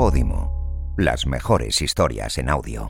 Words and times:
Podimo, 0.00 0.94
las 0.96 1.26
mejores 1.26 1.82
historias 1.82 2.38
en 2.38 2.48
audio. 2.48 2.88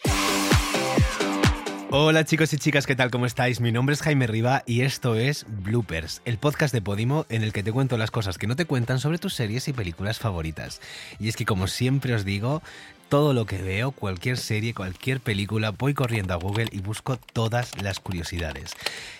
Hola 1.90 2.24
chicos 2.24 2.52
y 2.52 2.56
chicas, 2.56 2.86
¿qué 2.86 2.94
tal? 2.94 3.10
¿Cómo 3.10 3.26
estáis? 3.26 3.60
Mi 3.60 3.72
nombre 3.72 3.94
es 3.94 4.02
Jaime 4.02 4.28
Riva 4.28 4.62
y 4.64 4.82
esto 4.82 5.16
es 5.16 5.44
Bloopers, 5.48 6.22
el 6.24 6.38
podcast 6.38 6.72
de 6.72 6.82
Podimo 6.82 7.26
en 7.28 7.42
el 7.42 7.52
que 7.52 7.64
te 7.64 7.72
cuento 7.72 7.98
las 7.98 8.12
cosas 8.12 8.38
que 8.38 8.46
no 8.46 8.54
te 8.54 8.64
cuentan 8.64 9.00
sobre 9.00 9.18
tus 9.18 9.34
series 9.34 9.66
y 9.66 9.72
películas 9.72 10.20
favoritas. 10.20 10.80
Y 11.18 11.28
es 11.28 11.34
que 11.34 11.46
como 11.46 11.66
siempre 11.66 12.14
os 12.14 12.24
digo, 12.24 12.62
todo 13.10 13.34
lo 13.34 13.44
que 13.44 13.58
veo, 13.58 13.90
cualquier 13.90 14.38
serie, 14.38 14.72
cualquier 14.72 15.20
película, 15.20 15.72
voy 15.72 15.94
corriendo 15.94 16.32
a 16.32 16.36
Google 16.36 16.68
y 16.70 16.80
busco 16.80 17.16
todas 17.16 17.72
las 17.82 17.98
curiosidades. 17.98 18.76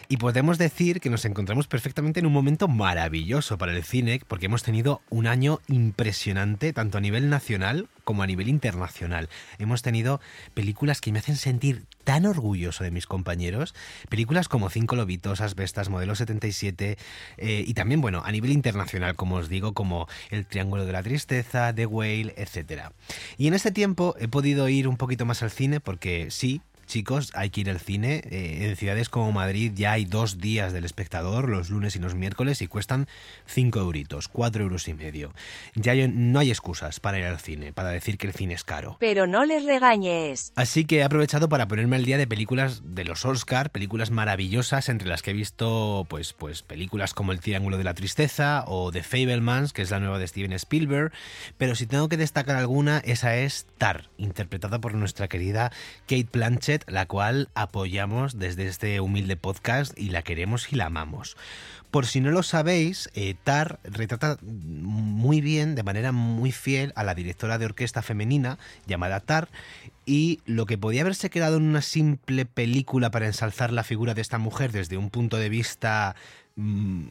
Y 0.09 0.17
podemos 0.17 0.59
decir 0.59 1.01
que 1.01 1.11
nos 1.11 1.25
encontramos 1.25 1.67
perfectamente 1.67 2.21
en 2.21 2.27
un 2.27 2.33
momento 2.33 2.69
maravilloso 2.69 3.59
para 3.59 3.73
el 3.73 3.85
cine, 3.85 4.21
porque 4.27 4.47
hemos 4.47 4.63
tenido 4.63 5.03
un 5.09 5.27
año 5.27 5.61
impresionante, 5.69 6.73
tanto 6.73 6.98
a 6.98 7.01
nivel 7.01 7.31
nacional 7.31 7.89
como 8.03 8.25
a 8.25 8.27
nivel 8.27 8.48
internacional. 8.48 9.29
Hemos 9.61 9.83
tenido 9.83 10.20
películas 10.53 11.01
que 11.01 11.12
me 11.12 11.20
hacen 11.20 11.37
sentir 11.37 11.84
tan 12.03 12.27
orgulloso 12.27 12.83
de 12.83 12.91
mis 12.91 13.07
compañeros, 13.07 13.73
películas 14.09 14.48
como 14.48 14.69
Cinco 14.69 14.97
Lobitos, 14.97 15.41
Asbestas, 15.41 15.91
Modelo 15.91 16.17
77, 16.17 16.98
eh, 17.37 17.65
y 17.65 17.75
también, 17.75 18.01
bueno, 18.01 18.23
a 18.25 18.33
nivel 18.33 18.51
internacional, 18.51 19.15
como 19.15 19.37
os 19.37 19.48
digo, 19.48 19.75
como 19.75 20.09
El 20.31 20.45
Triángulo 20.45 20.87
de 20.87 20.93
la 20.93 21.05
Tristeza, 21.05 21.73
The 21.73 21.87
Whale, 21.87 22.34
etc. 22.37 22.91
Y 23.39 23.47
en 23.47 23.55
este 23.55 23.70
tiempo 23.80 24.15
he 24.19 24.29
podido 24.29 24.69
ir 24.69 24.87
un 24.89 24.98
poquito 24.98 25.25
más 25.25 25.43
al 25.43 25.51
cine 25.51 25.80
porque 25.80 26.27
sí, 26.30 26.61
chicos, 26.91 27.30
hay 27.35 27.51
que 27.51 27.62
ir 27.62 27.71
al 27.71 27.79
cine. 27.79 28.23
Eh, 28.30 28.67
en 28.69 28.77
ciudades 28.77 29.09
como 29.09 29.31
Madrid 29.33 29.73
ya 29.75 29.93
hay 29.93 30.05
dos 30.05 30.39
días 30.39 30.73
del 30.73 30.85
espectador, 30.85 31.48
los 31.48 31.71
lunes 31.71 31.95
y 31.95 32.01
los 32.01 32.15
miércoles, 32.15 32.61
y 32.62 32.67
cuestan 32.67 33.07
5 33.47 33.79
euritos, 33.79 34.27
4 34.29 34.65
euros 34.65 34.89
y 34.89 34.95
medio. 34.95 35.33
Ya 35.75 35.95
no 36.09 36.41
hay 36.41 36.51
excusas 36.51 36.98
para 36.98 37.19
ir 37.19 37.25
al 37.25 37.39
cine, 37.39 37.73
para 37.73 37.91
decir 37.91 38.19
que 38.19 38.27
el 38.27 38.33
cine 38.33 38.55
es 38.55 38.65
caro. 38.65 38.97
Pero 38.98 39.29
no 39.29 39.45
les 39.45 39.64
regañes. 39.64 40.53
Así 40.56 40.84
que 40.84 40.98
he 40.98 41.03
aprovechado 41.05 41.48
para 41.48 41.69
ponerme 41.69 41.97
al 41.97 42.05
día 42.05 42.19
de 42.19 42.27
películas 42.27 42.83
de 42.84 43.05
los 43.05 43.25
Oscar, 43.25 43.70
películas 43.70 44.11
maravillosas, 44.11 44.89
entre 44.89 45.09
las 45.09 45.23
que 45.23 45.31
he 45.31 45.34
visto 45.34 46.07
pues, 46.09 46.33
pues 46.33 46.62
películas 46.62 47.14
como 47.14 47.31
El 47.31 47.41
Triángulo 47.41 47.79
de 47.79 47.84
la 47.84 47.95
Tristeza 47.95 48.64
o 48.67 48.91
The 48.91 49.05
Fablemans, 49.05 49.73
que 49.73 49.83
es 49.83 49.91
la 49.91 50.01
nueva 50.01 50.19
de 50.19 50.27
Steven 50.27 50.53
Spielberg. 50.55 51.12
Pero 51.57 51.77
si 51.77 51.86
tengo 51.86 52.09
que 52.09 52.17
destacar 52.17 52.57
alguna, 52.57 52.98
esa 52.98 53.36
es 53.36 53.67
Tar, 53.79 54.11
interpretada 54.19 54.81
por 54.81 54.95
nuestra 54.95 55.29
querida 55.29 55.70
Kate 56.09 56.29
Blanchett 56.33 56.80
la 56.86 57.06
cual 57.06 57.48
apoyamos 57.55 58.39
desde 58.39 58.67
este 58.67 59.00
humilde 59.00 59.36
podcast 59.36 59.98
y 59.98 60.11
la 60.11 60.23
queremos 60.23 60.73
y 60.73 60.77
la 60.77 60.86
amamos. 60.86 61.36
Por 61.91 62.06
si 62.06 62.20
no 62.20 62.31
lo 62.31 62.45
sabéis, 62.45 63.11
eh, 63.14 63.34
Tar 63.42 63.81
retrata 63.83 64.39
muy 64.42 65.41
bien, 65.41 65.75
de 65.75 65.83
manera 65.83 66.12
muy 66.12 66.53
fiel, 66.53 66.92
a 66.95 67.03
la 67.03 67.14
directora 67.14 67.58
de 67.58 67.64
orquesta 67.64 68.01
femenina 68.01 68.58
llamada 68.86 69.20
Tar 69.20 69.48
y 70.06 70.41
lo 70.47 70.67
que 70.67 70.78
podía 70.78 71.03
haberse 71.03 71.31
quedado 71.31 71.56
en 71.56 71.64
una 71.64 71.83
simple 71.83 72.47
película 72.47 73.11
para 73.11 73.27
ensalzar 73.27 73.73
la 73.73 73.83
figura 73.83 74.14
de 74.14 74.23
esta 74.23 74.39
mujer 74.39 74.70
desde 74.70 74.97
un 74.97 75.11
punto 75.11 75.36
de 75.36 75.48
vista 75.48 76.14
mm, 76.61 77.05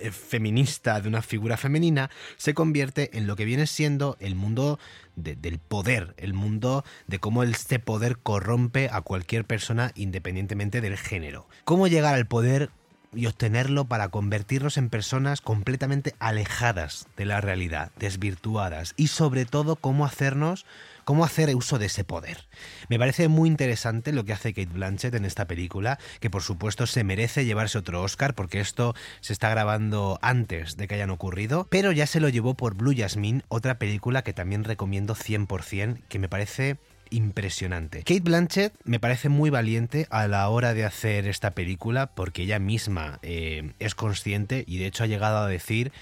eh, 0.00 0.10
feminista 0.10 1.00
de 1.00 1.08
una 1.08 1.22
figura 1.22 1.56
femenina 1.56 2.10
se 2.36 2.54
convierte 2.54 3.16
en 3.16 3.26
lo 3.26 3.36
que 3.36 3.44
viene 3.44 3.66
siendo 3.66 4.16
el 4.20 4.34
mundo 4.34 4.78
del 5.16 5.58
poder, 5.58 6.14
el 6.16 6.34
mundo 6.34 6.84
de 7.06 7.18
cómo 7.18 7.42
este 7.44 7.78
poder 7.78 8.18
corrompe 8.18 8.88
a 8.90 9.00
cualquier 9.02 9.44
persona 9.44 9.92
independientemente 9.94 10.80
del 10.80 10.96
género. 10.96 11.46
Cómo 11.64 11.86
llegar 11.86 12.14
al 12.14 12.26
poder 12.26 12.70
y 13.14 13.26
obtenerlo 13.26 13.84
para 13.84 14.08
convertirnos 14.08 14.76
en 14.76 14.90
personas 14.90 15.40
completamente 15.40 16.14
alejadas 16.18 17.06
de 17.16 17.24
la 17.26 17.40
realidad, 17.40 17.92
desvirtuadas 17.98 18.94
y 18.96 19.08
sobre 19.08 19.44
todo 19.44 19.76
cómo 19.76 20.04
hacernos 20.04 20.66
cómo 21.04 21.24
hacer 21.24 21.54
uso 21.54 21.78
de 21.78 21.86
ese 21.86 22.04
poder. 22.04 22.46
Me 22.88 22.98
parece 22.98 23.28
muy 23.28 23.48
interesante 23.48 24.12
lo 24.12 24.24
que 24.24 24.32
hace 24.32 24.52
Kate 24.52 24.72
Blanchett 24.72 25.14
en 25.14 25.24
esta 25.24 25.46
película, 25.46 25.98
que 26.20 26.30
por 26.30 26.42
supuesto 26.42 26.86
se 26.86 27.04
merece 27.04 27.44
llevarse 27.44 27.78
otro 27.78 28.02
Oscar 28.02 28.34
porque 28.34 28.60
esto 28.60 28.94
se 29.20 29.32
está 29.32 29.50
grabando 29.50 30.18
antes 30.22 30.76
de 30.76 30.88
que 30.88 30.94
hayan 30.94 31.10
ocurrido, 31.10 31.66
pero 31.70 31.92
ya 31.92 32.06
se 32.06 32.20
lo 32.20 32.28
llevó 32.28 32.54
por 32.54 32.74
Blue 32.74 32.94
Jasmine, 32.96 33.42
otra 33.48 33.78
película 33.78 34.22
que 34.22 34.32
también 34.32 34.64
recomiendo 34.64 35.14
100%, 35.14 36.00
que 36.08 36.18
me 36.18 36.28
parece 36.28 36.78
impresionante. 37.10 37.98
Kate 37.98 38.20
Blanchett 38.20 38.74
me 38.84 38.98
parece 38.98 39.28
muy 39.28 39.50
valiente 39.50 40.06
a 40.10 40.26
la 40.26 40.48
hora 40.48 40.74
de 40.74 40.84
hacer 40.84 41.26
esta 41.28 41.52
película 41.52 42.08
porque 42.14 42.42
ella 42.42 42.58
misma 42.58 43.18
eh, 43.22 43.72
es 43.78 43.94
consciente 43.94 44.64
y 44.66 44.78
de 44.78 44.86
hecho 44.86 45.04
ha 45.04 45.06
llegado 45.06 45.38
a 45.38 45.48
decir 45.48 45.92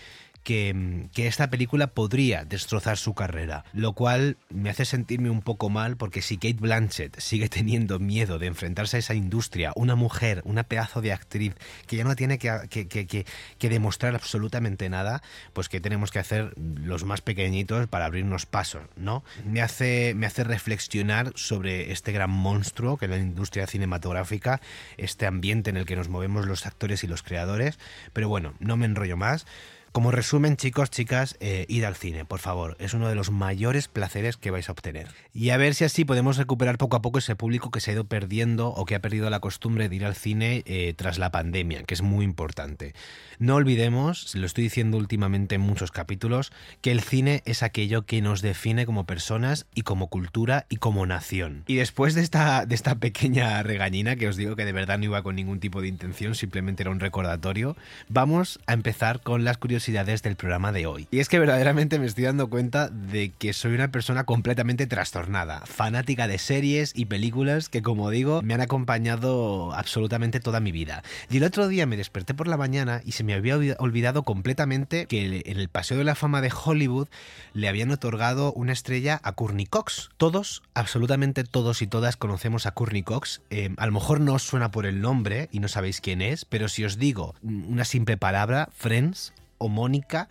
que, 0.42 1.08
esta 1.16 1.50
película 1.50 1.88
podría 1.88 2.44
destrozar 2.44 2.98
su 2.98 3.14
carrera, 3.14 3.64
lo 3.72 3.92
cual 3.92 4.36
me 4.50 4.70
hace 4.70 4.84
sentirme 4.84 5.30
un 5.30 5.40
poco 5.40 5.70
mal 5.70 5.96
porque 5.96 6.20
si 6.20 6.36
Kate 6.36 6.58
Blanchett 6.58 7.18
sigue 7.20 7.48
teniendo 7.48 7.98
miedo 7.98 8.38
de 8.38 8.48
enfrentarse 8.48 8.96
a 8.96 9.00
esa 9.00 9.14
industria, 9.14 9.72
una 9.76 9.94
mujer, 9.94 10.42
una 10.44 10.64
pedazo 10.64 11.00
de 11.00 11.12
actriz 11.12 11.54
que 11.86 11.96
ya 11.96 12.04
no 12.04 12.16
tiene 12.16 12.38
que, 12.38 12.68
que, 12.68 13.68
demostrar 13.68 14.14
absolutamente 14.14 14.88
nada, 14.90 15.22
pues 15.52 15.68
que 15.68 15.80
tenemos 15.80 16.10
que 16.10 16.18
hacer 16.18 16.54
los 16.56 17.04
más 17.04 17.20
pequeñitos 17.20 17.86
para 17.86 18.06
abrirnos 18.06 18.44
pasos, 18.46 18.82
¿no? 18.96 19.24
Me 19.46 19.62
hace, 19.62 20.14
me 20.14 20.26
hace 20.26 20.44
reflexionar 20.44 21.32
sobre 21.36 21.92
este 21.92 22.12
gran 22.12 22.30
monstruo 22.30 22.96
que 22.96 23.06
es 23.06 23.10
la 23.10 23.18
industria 23.18 23.66
cinematográfica, 23.66 24.60
este 24.96 25.26
ambiente 25.26 25.70
en 25.70 25.76
el 25.76 25.86
que 25.86 25.96
nos 25.96 26.08
movemos 26.08 26.46
los 26.46 26.66
actores 26.66 27.04
y 27.04 27.06
los 27.06 27.22
creadores, 27.22 27.78
pero 28.12 28.28
bueno, 28.28 28.54
no 28.58 28.76
me 28.76 28.86
enrollo 28.86 29.16
más. 29.16 29.46
Como 29.92 30.10
resumen, 30.10 30.56
chicos, 30.56 30.90
chicas, 30.90 31.36
eh, 31.40 31.66
ir 31.68 31.84
al 31.84 31.96
cine, 31.96 32.24
por 32.24 32.40
favor. 32.40 32.78
Es 32.80 32.94
uno 32.94 33.10
de 33.10 33.14
los 33.14 33.30
mayores 33.30 33.88
placeres 33.88 34.38
que 34.38 34.50
vais 34.50 34.70
a 34.70 34.72
obtener. 34.72 35.08
Y 35.34 35.50
a 35.50 35.58
ver 35.58 35.74
si 35.74 35.84
así 35.84 36.06
podemos 36.06 36.38
recuperar 36.38 36.78
poco 36.78 36.96
a 36.96 37.02
poco 37.02 37.18
ese 37.18 37.36
público 37.36 37.70
que 37.70 37.80
se 37.80 37.90
ha 37.90 37.94
ido 37.94 38.04
perdiendo 38.04 38.68
o 38.68 38.86
que 38.86 38.94
ha 38.94 39.02
perdido 39.02 39.28
la 39.28 39.40
costumbre 39.40 39.90
de 39.90 39.96
ir 39.96 40.06
al 40.06 40.14
cine 40.14 40.62
eh, 40.64 40.94
tras 40.96 41.18
la 41.18 41.30
pandemia, 41.30 41.82
que 41.82 41.92
es 41.92 42.00
muy 42.00 42.24
importante. 42.24 42.94
No 43.38 43.56
olvidemos, 43.56 44.34
lo 44.34 44.46
estoy 44.46 44.64
diciendo 44.64 44.96
últimamente 44.96 45.56
en 45.56 45.60
muchos 45.60 45.90
capítulos, 45.90 46.52
que 46.80 46.90
el 46.90 47.02
cine 47.02 47.42
es 47.44 47.62
aquello 47.62 48.06
que 48.06 48.22
nos 48.22 48.40
define 48.40 48.86
como 48.86 49.04
personas 49.04 49.66
y 49.74 49.82
como 49.82 50.06
cultura 50.06 50.64
y 50.70 50.76
como 50.76 51.04
nación. 51.04 51.64
Y 51.66 51.74
después 51.74 52.14
de 52.14 52.22
esta, 52.22 52.64
de 52.64 52.74
esta 52.74 52.94
pequeña 52.94 53.62
regañina, 53.62 54.16
que 54.16 54.28
os 54.28 54.36
digo 54.36 54.56
que 54.56 54.64
de 54.64 54.72
verdad 54.72 54.96
no 54.96 55.04
iba 55.04 55.22
con 55.22 55.36
ningún 55.36 55.60
tipo 55.60 55.82
de 55.82 55.88
intención, 55.88 56.34
simplemente 56.34 56.82
era 56.82 56.90
un 56.90 57.00
recordatorio, 57.00 57.76
vamos 58.08 58.58
a 58.66 58.72
empezar 58.72 59.20
con 59.20 59.44
las 59.44 59.58
curiosidades 59.58 59.81
del 59.86 60.36
programa 60.36 60.70
de 60.70 60.86
hoy. 60.86 61.08
Y 61.10 61.18
es 61.18 61.28
que 61.28 61.38
verdaderamente 61.38 61.98
me 61.98 62.06
estoy 62.06 62.24
dando 62.24 62.48
cuenta 62.48 62.88
de 62.88 63.30
que 63.30 63.52
soy 63.52 63.74
una 63.74 63.90
persona 63.90 64.24
completamente 64.24 64.86
trastornada, 64.86 65.62
fanática 65.66 66.28
de 66.28 66.38
series 66.38 66.92
y 66.94 67.06
películas 67.06 67.68
que, 67.68 67.82
como 67.82 68.10
digo, 68.10 68.42
me 68.42 68.54
han 68.54 68.60
acompañado 68.60 69.72
absolutamente 69.74 70.38
toda 70.38 70.60
mi 70.60 70.70
vida. 70.70 71.02
Y 71.30 71.38
el 71.38 71.44
otro 71.44 71.66
día 71.66 71.86
me 71.86 71.96
desperté 71.96 72.32
por 72.32 72.46
la 72.46 72.56
mañana 72.56 73.02
y 73.04 73.12
se 73.12 73.24
me 73.24 73.34
había 73.34 73.56
olvidado 73.78 74.22
completamente 74.22 75.06
que 75.06 75.42
en 75.44 75.58
el 75.58 75.68
Paseo 75.68 75.98
de 75.98 76.04
la 76.04 76.14
Fama 76.14 76.40
de 76.40 76.52
Hollywood 76.52 77.08
le 77.52 77.68
habían 77.68 77.90
otorgado 77.90 78.52
una 78.52 78.72
estrella 78.72 79.20
a 79.24 79.32
Courtney 79.32 79.66
Cox. 79.66 80.10
Todos, 80.16 80.62
absolutamente 80.74 81.44
todos 81.44 81.82
y 81.82 81.86
todas 81.88 82.16
conocemos 82.16 82.66
a 82.66 82.72
Courtney 82.72 83.02
Cox. 83.02 83.42
Eh, 83.50 83.70
a 83.78 83.86
lo 83.86 83.92
mejor 83.92 84.20
no 84.20 84.34
os 84.34 84.42
suena 84.42 84.70
por 84.70 84.86
el 84.86 85.00
nombre 85.00 85.48
y 85.50 85.58
no 85.58 85.68
sabéis 85.68 86.00
quién 86.00 86.22
es, 86.22 86.44
pero 86.44 86.68
si 86.68 86.84
os 86.84 86.98
digo 86.98 87.34
una 87.42 87.84
simple 87.84 88.16
palabra, 88.16 88.68
Friends, 88.74 89.32
o 89.62 89.68
Mónica 89.68 90.28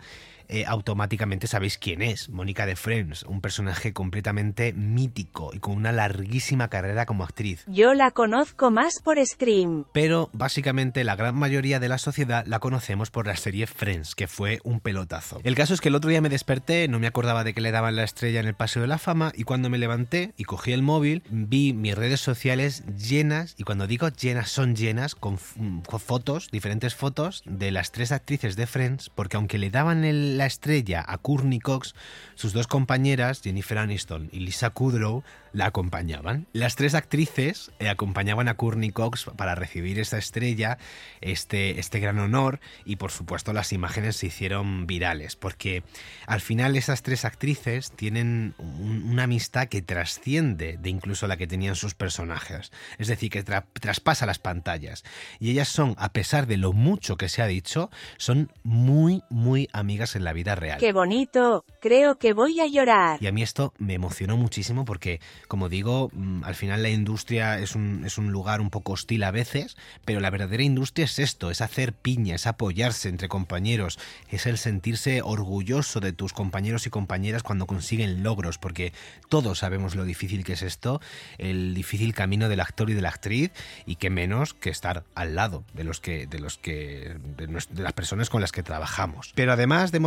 eh, 0.52 0.64
automáticamente 0.66 1.46
sabéis 1.46 1.78
quién 1.78 2.02
es, 2.02 2.28
Mónica 2.28 2.66
de 2.66 2.76
Friends, 2.76 3.22
un 3.22 3.40
personaje 3.40 3.94
completamente 3.94 4.74
mítico 4.74 5.50
y 5.54 5.60
con 5.60 5.74
una 5.74 5.92
larguísima 5.92 6.68
carrera 6.68 7.06
como 7.06 7.24
actriz. 7.24 7.64
Yo 7.66 7.94
la 7.94 8.10
conozco 8.10 8.70
más 8.70 9.00
por 9.02 9.16
Scream. 9.24 9.86
Pero 9.92 10.28
básicamente 10.34 11.04
la 11.04 11.16
gran 11.16 11.36
mayoría 11.36 11.80
de 11.80 11.88
la 11.88 11.96
sociedad 11.96 12.44
la 12.46 12.58
conocemos 12.58 13.10
por 13.10 13.26
la 13.26 13.36
serie 13.36 13.66
Friends, 13.66 14.14
que 14.14 14.28
fue 14.28 14.60
un 14.62 14.80
pelotazo. 14.80 15.40
El 15.42 15.54
caso 15.54 15.72
es 15.72 15.80
que 15.80 15.88
el 15.88 15.94
otro 15.94 16.10
día 16.10 16.20
me 16.20 16.28
desperté, 16.28 16.86
no 16.86 16.98
me 16.98 17.06
acordaba 17.06 17.44
de 17.44 17.54
que 17.54 17.62
le 17.62 17.70
daban 17.70 17.96
la 17.96 18.04
estrella 18.04 18.40
en 18.40 18.46
el 18.46 18.54
Paseo 18.54 18.82
de 18.82 18.88
la 18.88 18.98
Fama 18.98 19.32
y 19.34 19.44
cuando 19.44 19.70
me 19.70 19.78
levanté 19.78 20.34
y 20.36 20.44
cogí 20.44 20.72
el 20.72 20.82
móvil, 20.82 21.22
vi 21.30 21.72
mis 21.72 21.94
redes 21.94 22.20
sociales 22.20 22.84
llenas, 22.96 23.54
y 23.56 23.64
cuando 23.64 23.86
digo 23.86 24.10
llenas 24.10 24.50
son 24.50 24.76
llenas, 24.76 25.14
con, 25.14 25.38
fotos, 25.38 26.48
diferentes 26.50 26.94
fotos 26.94 27.42
de 27.46 27.70
las 27.70 27.90
tres 27.90 28.12
actrices 28.12 28.56
de 28.56 28.66
Friends, 28.66 29.08
porque 29.08 29.38
aunque 29.38 29.56
le 29.56 29.70
daban 29.70 30.04
la 30.42 30.46
estrella 30.46 31.04
a 31.06 31.18
Courtney 31.18 31.60
Cox, 31.60 31.94
sus 32.34 32.52
dos 32.52 32.66
compañeras, 32.66 33.42
Jennifer 33.44 33.78
Aniston 33.78 34.28
y 34.32 34.40
Lisa 34.40 34.70
Kudrow, 34.70 35.22
la 35.52 35.66
acompañaban. 35.66 36.46
Las 36.52 36.74
tres 36.74 36.94
actrices 36.94 37.70
eh, 37.78 37.88
acompañaban 37.88 38.48
a 38.48 38.54
Courtney 38.54 38.90
Cox 38.90 39.26
para 39.36 39.54
recibir 39.54 40.00
esta 40.00 40.18
estrella, 40.18 40.78
este, 41.20 41.78
este 41.78 42.00
gran 42.00 42.18
honor, 42.18 42.58
y 42.84 42.96
por 42.96 43.12
supuesto 43.12 43.52
las 43.52 43.72
imágenes 43.72 44.16
se 44.16 44.26
hicieron 44.26 44.86
virales, 44.88 45.36
porque 45.36 45.84
al 46.26 46.40
final 46.40 46.74
esas 46.74 47.02
tres 47.02 47.24
actrices 47.24 47.92
tienen 47.92 48.54
una 48.58 49.24
amistad 49.24 49.68
que 49.68 49.82
trasciende 49.82 50.76
de 50.76 50.90
incluso 50.90 51.28
la 51.28 51.36
que 51.36 51.46
tenían 51.46 51.76
sus 51.76 51.94
personajes, 51.94 52.72
es 52.98 53.06
decir, 53.06 53.30
que 53.30 53.44
traspasa 53.44 54.26
las 54.26 54.40
pantallas. 54.40 55.04
Y 55.38 55.50
ellas 55.50 55.68
son, 55.68 55.94
a 55.98 56.12
pesar 56.12 56.48
de 56.48 56.56
lo 56.56 56.72
mucho 56.72 57.16
que 57.16 57.28
se 57.28 57.42
ha 57.42 57.46
dicho, 57.46 57.90
son 58.16 58.50
muy, 58.64 59.22
muy 59.28 59.68
amigas 59.72 60.16
en 60.16 60.21
la 60.24 60.32
vida 60.32 60.54
real. 60.54 60.78
¡Qué 60.78 60.92
bonito! 60.92 61.64
Creo 61.80 62.18
que 62.18 62.32
voy 62.32 62.60
a 62.60 62.66
llorar. 62.66 63.22
Y 63.22 63.26
a 63.26 63.32
mí 63.32 63.42
esto 63.42 63.72
me 63.78 63.94
emocionó 63.94 64.36
muchísimo 64.36 64.84
porque 64.84 65.20
como 65.48 65.68
digo, 65.68 66.10
mm, 66.12 66.44
al 66.44 66.54
final 66.54 66.82
la 66.82 66.88
industria 66.88 67.58
es 67.58 67.74
un, 67.74 68.04
es 68.04 68.18
un 68.18 68.32
lugar 68.32 68.60
un 68.60 68.70
poco 68.70 68.92
hostil 68.92 69.22
a 69.24 69.30
veces, 69.30 69.76
pero 70.04 70.20
la 70.20 70.30
verdadera 70.30 70.62
industria 70.62 71.04
es 71.04 71.18
esto, 71.18 71.50
es 71.50 71.60
hacer 71.60 71.92
piña, 71.92 72.34
es 72.34 72.46
apoyarse 72.46 73.08
entre 73.08 73.28
compañeros, 73.28 73.98
es 74.30 74.46
el 74.46 74.58
sentirse 74.58 75.22
orgulloso 75.22 76.00
de 76.00 76.12
tus 76.12 76.32
compañeros 76.32 76.86
y 76.86 76.90
compañeras 76.90 77.42
cuando 77.42 77.66
consiguen 77.66 78.22
logros, 78.22 78.58
porque 78.58 78.92
todos 79.28 79.58
sabemos 79.58 79.94
lo 79.94 80.04
difícil 80.04 80.44
que 80.44 80.54
es 80.54 80.62
esto, 80.62 81.00
el 81.38 81.74
difícil 81.74 82.14
camino 82.14 82.48
del 82.48 82.60
actor 82.60 82.90
y 82.90 82.94
de 82.94 83.02
la 83.02 83.08
actriz, 83.08 83.52
y 83.86 83.96
que 83.96 84.10
menos 84.10 84.54
que 84.54 84.70
estar 84.70 85.04
al 85.14 85.34
lado 85.34 85.64
de 85.74 85.84
los 85.84 86.00
que, 86.00 86.26
de 86.26 86.38
los 86.38 86.58
que, 86.58 87.16
de 87.36 87.82
las 87.82 87.92
personas 87.92 88.30
con 88.30 88.40
las 88.40 88.52
que 88.52 88.62
trabajamos. 88.62 89.32
Pero 89.34 89.52
además 89.52 89.92
de 89.92 90.00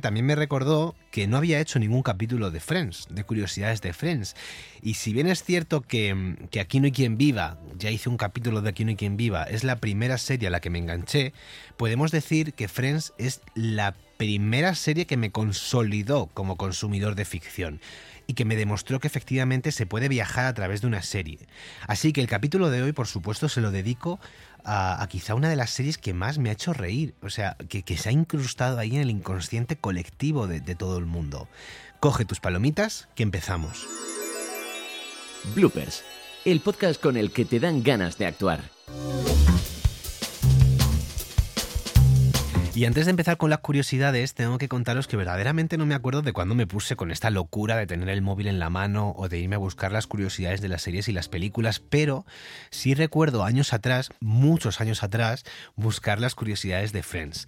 también 0.00 0.26
me 0.26 0.34
recordó 0.34 0.94
que 1.10 1.26
no 1.26 1.36
había 1.36 1.60
hecho 1.60 1.78
ningún 1.78 2.02
capítulo 2.02 2.50
de 2.50 2.60
Friends, 2.60 3.06
de 3.10 3.24
curiosidades 3.24 3.80
de 3.80 3.92
Friends, 3.92 4.34
y 4.82 4.94
si 4.94 5.12
bien 5.12 5.26
es 5.26 5.42
cierto 5.42 5.82
que, 5.82 6.36
que, 6.50 6.60
Aquí 6.60 6.80
no 6.80 6.86
hay 6.86 6.92
quien 6.92 7.16
viva, 7.16 7.58
ya 7.78 7.90
hice 7.90 8.08
un 8.08 8.16
capítulo 8.16 8.60
de 8.60 8.70
Aquí 8.70 8.84
no 8.84 8.90
hay 8.90 8.96
quien 8.96 9.16
viva, 9.16 9.44
es 9.44 9.64
la 9.64 9.76
primera 9.76 10.18
serie 10.18 10.48
a 10.48 10.50
la 10.50 10.60
que 10.60 10.70
me 10.70 10.78
enganché, 10.78 11.32
podemos 11.76 12.10
decir 12.10 12.54
que 12.54 12.68
Friends 12.68 13.12
es 13.18 13.40
la 13.54 13.94
serie 14.74 15.06
que 15.06 15.16
me 15.16 15.30
consolidó 15.30 16.26
como 16.26 16.56
consumidor 16.56 17.14
de 17.14 17.24
ficción 17.24 17.80
y 18.26 18.34
que 18.34 18.44
me 18.44 18.56
demostró 18.56 19.00
que 19.00 19.08
efectivamente 19.08 19.72
se 19.72 19.86
puede 19.86 20.08
viajar 20.08 20.46
a 20.46 20.54
través 20.54 20.80
de 20.82 20.86
una 20.86 21.02
serie. 21.02 21.38
Así 21.86 22.12
que 22.12 22.20
el 22.20 22.28
capítulo 22.28 22.70
de 22.70 22.82
hoy, 22.82 22.92
por 22.92 23.06
supuesto, 23.06 23.48
se 23.48 23.60
lo 23.60 23.70
dedico 23.70 24.20
a, 24.64 25.04
quizá 25.10 25.34
una 25.34 25.48
de 25.48 25.56
las 25.56 25.70
series 25.70 25.98
que 25.98 26.14
más 26.14 26.38
me 26.38 26.50
ha 26.50 26.52
hecho 26.52 26.72
reír, 26.72 27.14
o 27.22 27.30
sea, 27.30 27.56
que, 27.68 27.96
se 27.96 28.08
ha 28.08 28.12
incrustado 28.12 28.78
ahí 28.78 28.94
en 28.94 29.02
el 29.02 29.10
inconsciente 29.10 29.76
colectivo 29.76 30.46
de 30.46 30.74
todo 30.74 30.98
el 30.98 31.06
mundo. 31.06 31.48
Coge 32.00 32.24
tus 32.24 32.40
palomitas, 32.40 33.08
que 33.14 33.22
empezamos. 33.22 33.86
Bloopers, 35.54 36.02
el 36.44 36.60
podcast 36.60 37.00
con 37.00 37.16
el 37.16 37.30
que 37.30 37.44
te 37.44 37.60
dan 37.60 37.82
ganas 37.82 38.16
de 38.16 38.26
actuar. 38.26 38.70
Y 42.80 42.86
antes 42.86 43.04
de 43.04 43.10
empezar 43.10 43.36
con 43.36 43.50
las 43.50 43.58
curiosidades, 43.58 44.32
tengo 44.32 44.56
que 44.56 44.66
contaros 44.66 45.06
que 45.06 45.18
verdaderamente 45.18 45.76
no 45.76 45.84
me 45.84 45.94
acuerdo 45.94 46.22
de 46.22 46.32
cuándo 46.32 46.54
me 46.54 46.66
puse 46.66 46.96
con 46.96 47.10
esta 47.10 47.28
locura 47.28 47.76
de 47.76 47.86
tener 47.86 48.08
el 48.08 48.22
móvil 48.22 48.46
en 48.46 48.58
la 48.58 48.70
mano 48.70 49.12
o 49.18 49.28
de 49.28 49.38
irme 49.38 49.56
a 49.56 49.58
buscar 49.58 49.92
las 49.92 50.06
curiosidades 50.06 50.62
de 50.62 50.68
las 50.68 50.80
series 50.80 51.06
y 51.06 51.12
las 51.12 51.28
películas, 51.28 51.78
pero 51.78 52.24
sí 52.70 52.94
recuerdo 52.94 53.44
años 53.44 53.74
atrás, 53.74 54.08
muchos 54.20 54.80
años 54.80 55.02
atrás, 55.02 55.44
buscar 55.76 56.20
las 56.20 56.34
curiosidades 56.34 56.92
de 56.92 57.02
Friends 57.02 57.46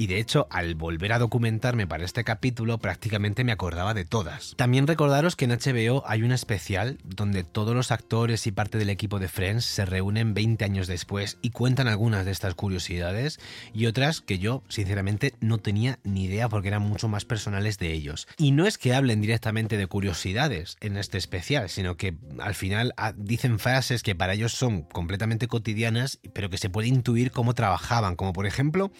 y 0.00 0.06
de 0.06 0.18
hecho 0.18 0.46
al 0.48 0.76
volver 0.76 1.12
a 1.12 1.18
documentarme 1.18 1.86
para 1.86 2.06
este 2.06 2.24
capítulo 2.24 2.78
prácticamente 2.78 3.44
me 3.44 3.52
acordaba 3.52 3.92
de 3.92 4.06
todas. 4.06 4.54
También 4.56 4.86
recordaros 4.86 5.36
que 5.36 5.44
en 5.44 5.50
HBO 5.50 6.04
hay 6.06 6.22
un 6.22 6.32
especial 6.32 6.96
donde 7.04 7.44
todos 7.44 7.74
los 7.74 7.90
actores 7.90 8.46
y 8.46 8.50
parte 8.50 8.78
del 8.78 8.88
equipo 8.88 9.18
de 9.18 9.28
Friends 9.28 9.66
se 9.66 9.84
reúnen 9.84 10.32
20 10.32 10.64
años 10.64 10.86
después 10.86 11.36
y 11.42 11.50
cuentan 11.50 11.86
algunas 11.86 12.24
de 12.24 12.30
estas 12.30 12.54
curiosidades 12.54 13.40
y 13.74 13.84
otras 13.84 14.22
que 14.22 14.38
yo 14.38 14.62
sinceramente 14.70 15.34
no 15.40 15.58
tenía 15.58 15.98
ni 16.02 16.24
idea 16.24 16.48
porque 16.48 16.68
eran 16.68 16.80
mucho 16.80 17.08
más 17.08 17.26
personales 17.26 17.76
de 17.76 17.92
ellos. 17.92 18.26
Y 18.38 18.52
no 18.52 18.66
es 18.66 18.78
que 18.78 18.94
hablen 18.94 19.20
directamente 19.20 19.76
de 19.76 19.86
curiosidades 19.86 20.78
en 20.80 20.96
este 20.96 21.18
especial, 21.18 21.68
sino 21.68 21.98
que 21.98 22.14
al 22.38 22.54
final 22.54 22.94
ah, 22.96 23.12
dicen 23.18 23.58
frases 23.58 24.02
que 24.02 24.14
para 24.14 24.32
ellos 24.32 24.52
son 24.52 24.80
completamente 24.80 25.46
cotidianas, 25.46 26.20
pero 26.32 26.48
que 26.48 26.56
se 26.56 26.70
puede 26.70 26.88
intuir 26.88 27.32
cómo 27.32 27.54
trabajaban, 27.54 28.16
como 28.16 28.32
por 28.32 28.46
ejemplo, 28.46 28.90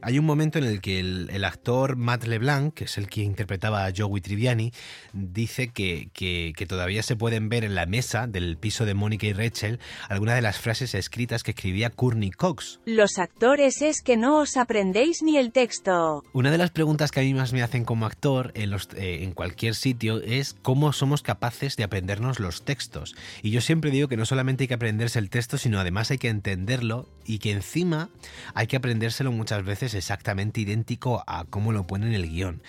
hay 0.00 0.18
un 0.18 0.24
momento 0.24 0.45
en 0.54 0.64
el 0.64 0.80
que 0.80 1.00
el, 1.00 1.44
actor 1.44 1.96
Matt 1.96 2.24
LeBlanc, 2.24 2.74
que 2.74 2.84
es 2.84 2.98
el 2.98 3.08
que 3.08 3.22
interpretaba 3.22 3.86
a 3.86 3.92
Joey 3.96 4.20
Triviani, 4.20 4.72
dice 5.12 5.68
que, 5.68 6.08
que, 6.12 6.66
todavía 6.66 7.02
se 7.02 7.16
pueden 7.16 7.48
ver 7.48 7.64
en 7.64 7.74
la 7.74 7.86
mesa 7.86 8.26
del 8.26 8.56
piso 8.56 8.84
de 8.84 8.94
Mónica 8.94 9.26
y 9.26 9.32
Rachel 9.32 9.78
algunas 10.08 10.34
de 10.34 10.42
las 10.42 10.58
frases 10.58 10.94
escritas 10.94 11.42
que 11.42 11.52
escribía 11.52 11.90
Courtney 11.90 12.30
Cox. 12.30 12.80
Los 12.84 13.18
actores 13.18 13.82
es 13.82 14.02
que 14.02 14.16
no 14.16 14.38
os 14.38 14.56
aprendéis 14.56 15.22
ni 15.22 15.36
el 15.36 15.52
texto. 15.52 16.22
Una 16.32 16.50
de 16.50 16.58
las 16.58 16.70
preguntas 16.70 17.10
que 17.10 17.20
a 17.20 17.22
mí 17.22 17.34
más 17.34 17.52
me 17.52 17.62
hacen 17.62 17.84
como 17.84 18.06
actor 18.06 18.52
en, 18.54 18.70
los, 18.70 18.88
eh, 18.96 19.22
en 19.22 19.32
cualquier 19.32 19.74
sitio 19.74 20.20
es 20.22 20.56
cómo 20.62 20.92
somos 20.92 21.22
capaces 21.22 21.76
de 21.76 21.84
aprendernos 21.84 22.40
los 22.40 22.64
textos. 22.64 23.14
Y 23.42 23.50
yo 23.50 23.60
siempre 23.60 23.90
digo 23.90 24.08
que 24.08 24.16
no 24.16 24.26
solamente 24.26 24.64
hay 24.64 24.68
que 24.68 24.74
aprenderse 24.74 25.18
el 25.18 25.30
texto, 25.30 25.58
sino 25.58 25.80
además 25.80 26.10
hay 26.10 26.18
que 26.18 26.28
entenderlo 26.28 27.08
y 27.24 27.38
que 27.38 27.52
encima 27.52 28.10
hay 28.54 28.66
que 28.66 28.76
aprendérselo 28.76 29.32
muchas 29.32 29.64
veces 29.64 29.94
exactamente 29.94 30.25
idéntico 30.56 31.22
a 31.26 31.44
cómo 31.44 31.72
lo 31.72 31.86
pone 31.86 32.06
en 32.06 32.14
el 32.14 32.28
guion. 32.28 32.62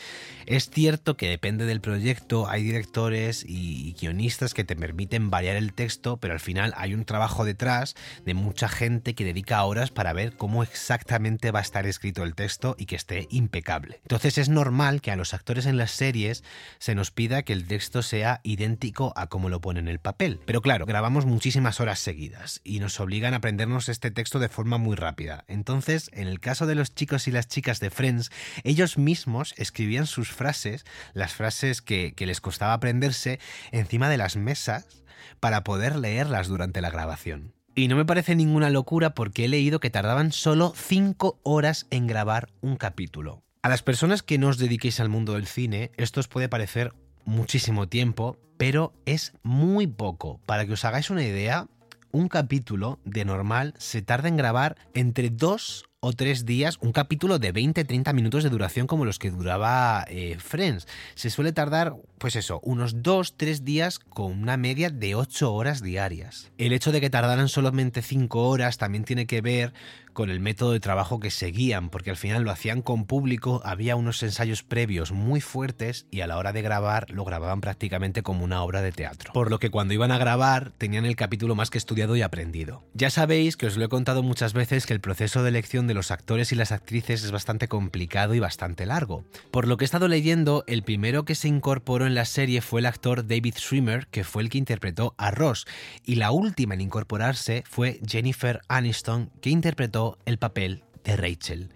Es 0.45 0.69
cierto 0.69 1.17
que 1.17 1.27
depende 1.27 1.65
del 1.65 1.81
proyecto, 1.81 2.47
hay 2.49 2.63
directores 2.63 3.43
y 3.47 3.95
guionistas 3.99 4.53
que 4.53 4.63
te 4.63 4.75
permiten 4.75 5.29
variar 5.29 5.57
el 5.57 5.73
texto, 5.73 6.17
pero 6.17 6.33
al 6.33 6.39
final 6.39 6.73
hay 6.77 6.93
un 6.93 7.03
trabajo 7.03 7.43
detrás 7.43 7.95
de 8.25 8.33
mucha 8.33 8.69
gente 8.69 9.13
que 9.13 9.25
dedica 9.25 9.63
horas 9.63 9.91
para 9.91 10.13
ver 10.13 10.37
cómo 10.37 10.63
exactamente 10.63 11.51
va 11.51 11.59
a 11.59 11.63
estar 11.63 11.85
escrito 11.85 12.23
el 12.23 12.35
texto 12.35 12.75
y 12.77 12.85
que 12.85 12.95
esté 12.95 13.27
impecable. 13.29 13.99
Entonces 14.03 14.37
es 14.37 14.47
normal 14.47 15.01
que 15.01 15.11
a 15.11 15.15
los 15.15 15.33
actores 15.33 15.65
en 15.65 15.77
las 15.77 15.91
series 15.91 16.43
se 16.79 16.95
nos 16.95 17.11
pida 17.11 17.43
que 17.43 17.53
el 17.53 17.67
texto 17.67 18.01
sea 18.01 18.39
idéntico 18.43 19.13
a 19.15 19.27
cómo 19.27 19.49
lo 19.49 19.59
pone 19.59 19.79
en 19.79 19.87
el 19.87 19.99
papel. 19.99 20.39
Pero 20.45 20.61
claro, 20.61 20.85
grabamos 20.85 21.25
muchísimas 21.25 21.81
horas 21.81 21.99
seguidas 21.99 22.61
y 22.63 22.79
nos 22.79 22.99
obligan 22.99 23.33
a 23.33 23.37
aprendernos 23.37 23.89
este 23.89 24.11
texto 24.11 24.39
de 24.39 24.49
forma 24.49 24.77
muy 24.77 24.95
rápida. 24.95 25.43
Entonces, 25.47 26.09
en 26.13 26.27
el 26.27 26.39
caso 26.39 26.65
de 26.65 26.75
los 26.75 26.93
chicos 26.95 27.27
y 27.27 27.31
las 27.31 27.46
chicas 27.47 27.79
de 27.79 27.89
Friends, 27.89 28.31
ellos 28.63 28.97
mismos 28.97 29.53
escribían 29.57 30.05
sus 30.05 30.31
frases, 30.31 30.85
las 31.13 31.33
frases 31.33 31.81
que, 31.81 32.13
les 32.17 32.41
costaba 32.41 32.73
aprenderse, 32.73 33.39
encima 33.71 34.09
de 34.09 34.17
las 34.17 34.35
mesas 34.35 35.03
para 35.39 35.63
poder 35.63 35.95
leerlas 35.95 36.47
durante 36.47 36.81
la 36.81 36.89
grabación. 36.89 37.53
Y 37.75 37.87
no 37.87 37.95
me 37.95 38.05
parece 38.05 38.35
ninguna 38.35 38.69
locura 38.69 39.13
porque 39.13 39.45
he 39.45 39.47
leído 39.47 39.79
que 39.79 39.89
tardaban 39.89 40.31
solo 40.31 40.73
5 40.75 41.39
horas 41.43 41.85
en 41.91 42.07
grabar 42.07 42.49
un 42.61 42.75
capítulo. 42.75 43.43
A 43.61 43.69
las 43.69 43.83
personas 43.83 44.23
que 44.23 44.37
no 44.37 44.47
os 44.47 44.57
dediquéis 44.57 44.99
al 44.99 45.09
mundo 45.09 45.33
del 45.33 45.45
cine, 45.45 45.91
esto 45.97 46.19
os 46.19 46.27
puede 46.27 46.49
parecer 46.49 46.93
muchísimo 47.25 47.87
tiempo, 47.87 48.37
pero 48.57 48.93
es 49.05 49.33
muy 49.43 49.85
poco. 49.87 50.39
Para 50.45 50.65
que 50.65 50.73
os 50.73 50.85
hagáis 50.85 51.09
una 51.09 51.23
idea, 51.23 51.67
un 52.11 52.29
capítulo 52.29 52.99
de 53.05 53.25
normal 53.25 53.73
se 53.77 54.01
tarda 54.01 54.27
en 54.27 54.37
grabar 54.37 54.77
entre 54.93 55.29
2 55.29 55.85
o 55.99 56.13
tres 56.13 56.45
días 56.45 56.77
un 56.79 56.91
capítulo 56.91 57.39
de 57.39 57.53
20-30 57.53 58.13
minutos 58.13 58.43
de 58.43 58.49
duración 58.49 58.85
como 58.85 59.05
los 59.05 59.17
que 59.17 59.31
duraba 59.31 60.05
eh, 60.09 60.37
Friends. 60.39 60.87
Se 61.15 61.29
suele 61.29 61.53
tardar, 61.53 61.95
pues 62.19 62.35
eso, 62.35 62.59
unos 62.63 62.97
2-3 62.97 63.59
días 63.59 63.99
con 63.99 64.39
una 64.39 64.57
media 64.57 64.89
de 64.89 65.15
8 65.15 65.51
horas 65.51 65.81
diarias. 65.81 66.51
El 66.57 66.73
hecho 66.73 66.91
de 66.91 67.01
que 67.01 67.09
tardaran 67.09 67.49
solamente 67.49 68.01
5 68.01 68.47
horas 68.47 68.77
también 68.77 69.05
tiene 69.05 69.25
que 69.25 69.41
ver 69.41 69.73
con 70.17 70.31
el 70.31 70.39
método 70.39 70.71
de 70.71 70.79
trabajo 70.79 71.19
que 71.19 71.29
seguían, 71.29 71.91
porque 71.91 72.09
al 72.09 72.17
final 72.17 72.41
lo 72.41 72.49
hacían 72.49 72.81
con 72.81 73.05
público, 73.05 73.61
había 73.63 73.95
unos 73.95 74.23
ensayos 74.23 74.63
previos 74.63 75.11
muy 75.11 75.41
fuertes 75.41 76.07
y 76.09 76.21
a 76.21 76.27
la 76.27 76.37
hora 76.37 76.53
de 76.53 76.63
grabar 76.63 77.11
lo 77.11 77.23
grababan 77.23 77.61
prácticamente 77.61 78.23
como 78.23 78.43
una 78.43 78.63
obra 78.63 78.81
de 78.81 78.91
teatro. 78.91 79.31
Por 79.33 79.51
lo 79.51 79.59
que 79.59 79.69
cuando 79.69 79.93
iban 79.93 80.11
a 80.11 80.17
grabar 80.17 80.71
tenían 80.71 81.05
el 81.05 81.15
capítulo 81.15 81.53
más 81.53 81.69
que 81.69 81.77
estudiado 81.77 82.15
y 82.15 82.23
aprendido. 82.23 82.83
Ya 82.95 83.11
sabéis 83.11 83.57
que 83.57 83.67
os 83.67 83.77
lo 83.77 83.85
he 83.85 83.89
contado 83.89 84.23
muchas 84.23 84.53
veces 84.53 84.87
que 84.87 84.93
el 84.93 85.01
proceso 85.01 85.43
de 85.43 85.49
elección 85.49 85.85
de 85.87 85.93
los 85.93 86.11
actores 86.11 86.51
y 86.51 86.55
las 86.55 86.71
actrices 86.71 87.23
es 87.23 87.31
bastante 87.31 87.67
complicado 87.67 88.35
y 88.35 88.39
bastante 88.39 88.85
largo. 88.85 89.23
Por 89.51 89.67
lo 89.67 89.77
que 89.77 89.83
he 89.83 89.87
estado 89.87 90.07
leyendo, 90.07 90.63
el 90.67 90.83
primero 90.83 91.25
que 91.25 91.35
se 91.35 91.47
incorporó 91.47 92.05
en 92.05 92.15
la 92.15 92.25
serie 92.25 92.61
fue 92.61 92.81
el 92.81 92.85
actor 92.85 93.25
David 93.27 93.55
Schwimmer, 93.57 94.07
que 94.07 94.23
fue 94.23 94.43
el 94.43 94.49
que 94.49 94.57
interpretó 94.57 95.15
a 95.17 95.31
Ross, 95.31 95.65
y 96.05 96.15
la 96.15 96.31
última 96.31 96.73
en 96.73 96.81
incorporarse 96.81 97.63
fue 97.67 97.99
Jennifer 98.05 98.61
Aniston, 98.67 99.31
que 99.41 99.49
interpretó 99.49 100.17
el 100.25 100.37
papel 100.37 100.83
de 101.03 101.15
Rachel. 101.15 101.69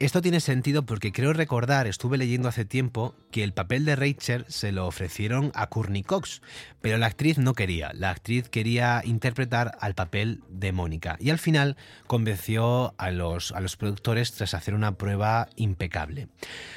Esto 0.00 0.22
tiene 0.22 0.38
sentido 0.38 0.86
porque 0.86 1.10
creo 1.10 1.32
recordar, 1.32 1.88
estuve 1.88 2.18
leyendo 2.18 2.48
hace 2.48 2.64
tiempo, 2.64 3.16
que 3.32 3.42
el 3.42 3.52
papel 3.52 3.84
de 3.84 3.96
Rachel 3.96 4.44
se 4.46 4.70
lo 4.70 4.86
ofrecieron 4.86 5.50
a 5.56 5.66
Courtney 5.66 6.04
Cox, 6.04 6.40
pero 6.80 6.98
la 6.98 7.06
actriz 7.06 7.36
no 7.36 7.52
quería. 7.52 7.90
La 7.94 8.10
actriz 8.10 8.48
quería 8.48 9.02
interpretar 9.04 9.76
al 9.80 9.96
papel 9.96 10.40
de 10.50 10.70
Mónica 10.70 11.16
y 11.18 11.30
al 11.30 11.40
final 11.40 11.76
convenció 12.06 12.94
a 12.96 13.10
los, 13.10 13.50
a 13.50 13.60
los 13.60 13.76
productores 13.76 14.30
tras 14.30 14.54
hacer 14.54 14.74
una 14.74 14.92
prueba 14.92 15.48
impecable. 15.56 16.28